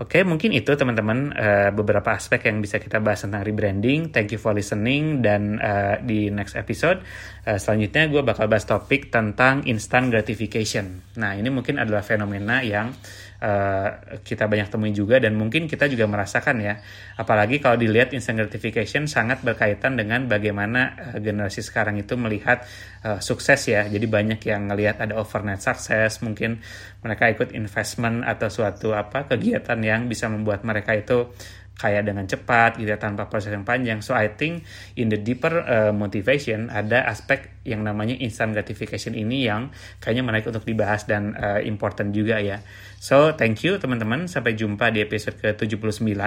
Oke, 0.00 0.24
mungkin 0.24 0.56
itu 0.56 0.72
teman-teman 0.72 1.28
uh, 1.36 1.70
beberapa 1.76 2.16
aspek 2.16 2.48
yang 2.48 2.64
bisa 2.64 2.80
kita 2.80 3.04
bahas 3.04 3.20
tentang 3.20 3.44
rebranding. 3.44 4.08
Thank 4.08 4.32
you 4.32 4.40
for 4.40 4.56
listening 4.56 5.20
dan 5.20 5.60
uh, 5.60 6.00
di 6.00 6.32
next 6.32 6.56
episode 6.56 7.04
uh, 7.44 7.60
selanjutnya 7.60 8.08
gue 8.08 8.24
bakal 8.24 8.48
bahas 8.48 8.64
topik 8.64 9.12
tentang 9.12 9.60
instant 9.68 10.08
gratification. 10.08 11.04
Nah, 11.20 11.36
ini 11.36 11.52
mungkin 11.52 11.76
adalah 11.76 12.00
fenomena 12.00 12.64
yang 12.64 12.96
uh, 13.40 14.20
kita 14.20 14.46
banyak 14.46 14.68
temui 14.68 14.92
juga 14.92 15.16
dan 15.18 15.34
mungkin 15.34 15.66
kita 15.66 15.88
juga 15.88 16.04
merasakan 16.06 16.56
ya. 16.60 16.78
Apalagi 17.16 17.58
kalau 17.58 17.80
dilihat 17.80 18.12
instant 18.12 18.38
gratification 18.38 19.08
sangat 19.08 19.40
berkaitan 19.40 19.96
dengan 19.96 20.28
bagaimana 20.28 20.94
uh, 20.96 21.18
generasi 21.18 21.64
sekarang 21.64 21.98
itu 21.98 22.14
melihat 22.20 22.62
uh, 23.02 23.18
sukses 23.18 23.60
ya. 23.66 23.88
Jadi 23.88 24.06
banyak 24.06 24.40
yang 24.44 24.68
ngelihat 24.70 25.00
ada 25.00 25.16
overnight 25.16 25.64
success, 25.64 26.20
mungkin 26.20 26.60
mereka 27.00 27.32
ikut 27.32 27.56
investment 27.56 28.22
atau 28.28 28.52
suatu 28.52 28.92
apa 28.92 29.24
kegiatan 29.24 29.80
yang 29.80 30.06
bisa 30.06 30.28
membuat 30.28 30.62
mereka 30.62 30.92
itu 30.92 31.32
kaya 31.76 32.04
dengan 32.04 32.28
cepat 32.28 32.76
gitu 32.76 32.92
ya, 32.92 33.00
tanpa 33.00 33.28
proses 33.32 33.52
yang 33.52 33.64
panjang. 33.64 34.04
So 34.04 34.12
I 34.12 34.32
think 34.36 34.68
in 35.00 35.08
the 35.08 35.16
deeper 35.16 35.64
uh, 35.64 35.92
motivation 35.96 36.68
ada 36.68 37.08
aspek 37.08 37.60
yang 37.64 37.84
namanya 37.84 38.16
instant 38.20 38.52
gratification 38.52 39.16
ini 39.16 39.48
yang 39.48 39.72
kayaknya 40.00 40.24
menarik 40.24 40.48
untuk 40.48 40.68
dibahas 40.68 41.08
dan 41.08 41.32
uh, 41.36 41.60
important 41.64 42.12
juga 42.12 42.36
ya. 42.40 42.60
So 43.00 43.32
thank 43.32 43.64
you 43.64 43.80
teman-teman, 43.80 44.28
sampai 44.28 44.56
jumpa 44.56 44.92
di 44.92 45.00
episode 45.00 45.40
ke-79. 45.40 46.20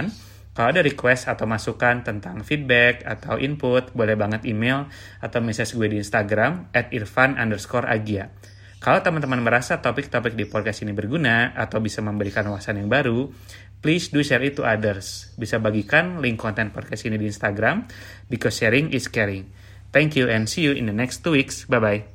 Kalau 0.53 0.69
ada 0.69 0.86
request 0.86 1.25
atau 1.25 1.49
masukan 1.49 2.06
tentang 2.06 2.45
feedback 2.45 3.01
atau 3.01 3.41
input, 3.41 3.89
boleh 3.97 4.13
banget 4.13 4.45
email 4.45 4.86
atau 5.17 5.41
message 5.41 5.73
gue 5.73 5.89
di 5.89 5.97
Instagram 5.97 6.69
at 6.77 6.93
irfan 6.93 7.41
underscore 7.41 7.89
agia. 7.89 8.29
Kalau 8.84 8.99
teman-teman 8.99 9.39
merasa 9.39 9.79
topik-topik 9.79 10.36
di 10.36 10.43
podcast 10.43 10.84
ini 10.84 10.91
berguna 10.91 11.56
atau 11.56 11.79
bisa 11.79 12.03
memberikan 12.03 12.43
wawasan 12.51 12.84
yang 12.84 12.91
baru, 12.91 13.32
please 13.84 14.08
do 14.08 14.24
share 14.24 14.41
it 14.41 14.56
to 14.56 14.63
others. 14.63 15.36
Bisa 15.36 15.60
bagikan 15.60 16.24
link 16.24 16.39
konten 16.39 16.72
podcast 16.72 17.04
ini 17.04 17.19
di 17.19 17.28
Instagram, 17.28 17.86
because 18.32 18.56
sharing 18.56 18.96
is 18.96 19.12
caring. 19.12 19.52
Thank 19.91 20.15
you 20.17 20.32
and 20.32 20.48
see 20.50 20.65
you 20.65 20.74
in 20.74 20.89
the 20.89 20.96
next 20.96 21.22
two 21.22 21.36
weeks. 21.36 21.67
Bye-bye. 21.69 22.12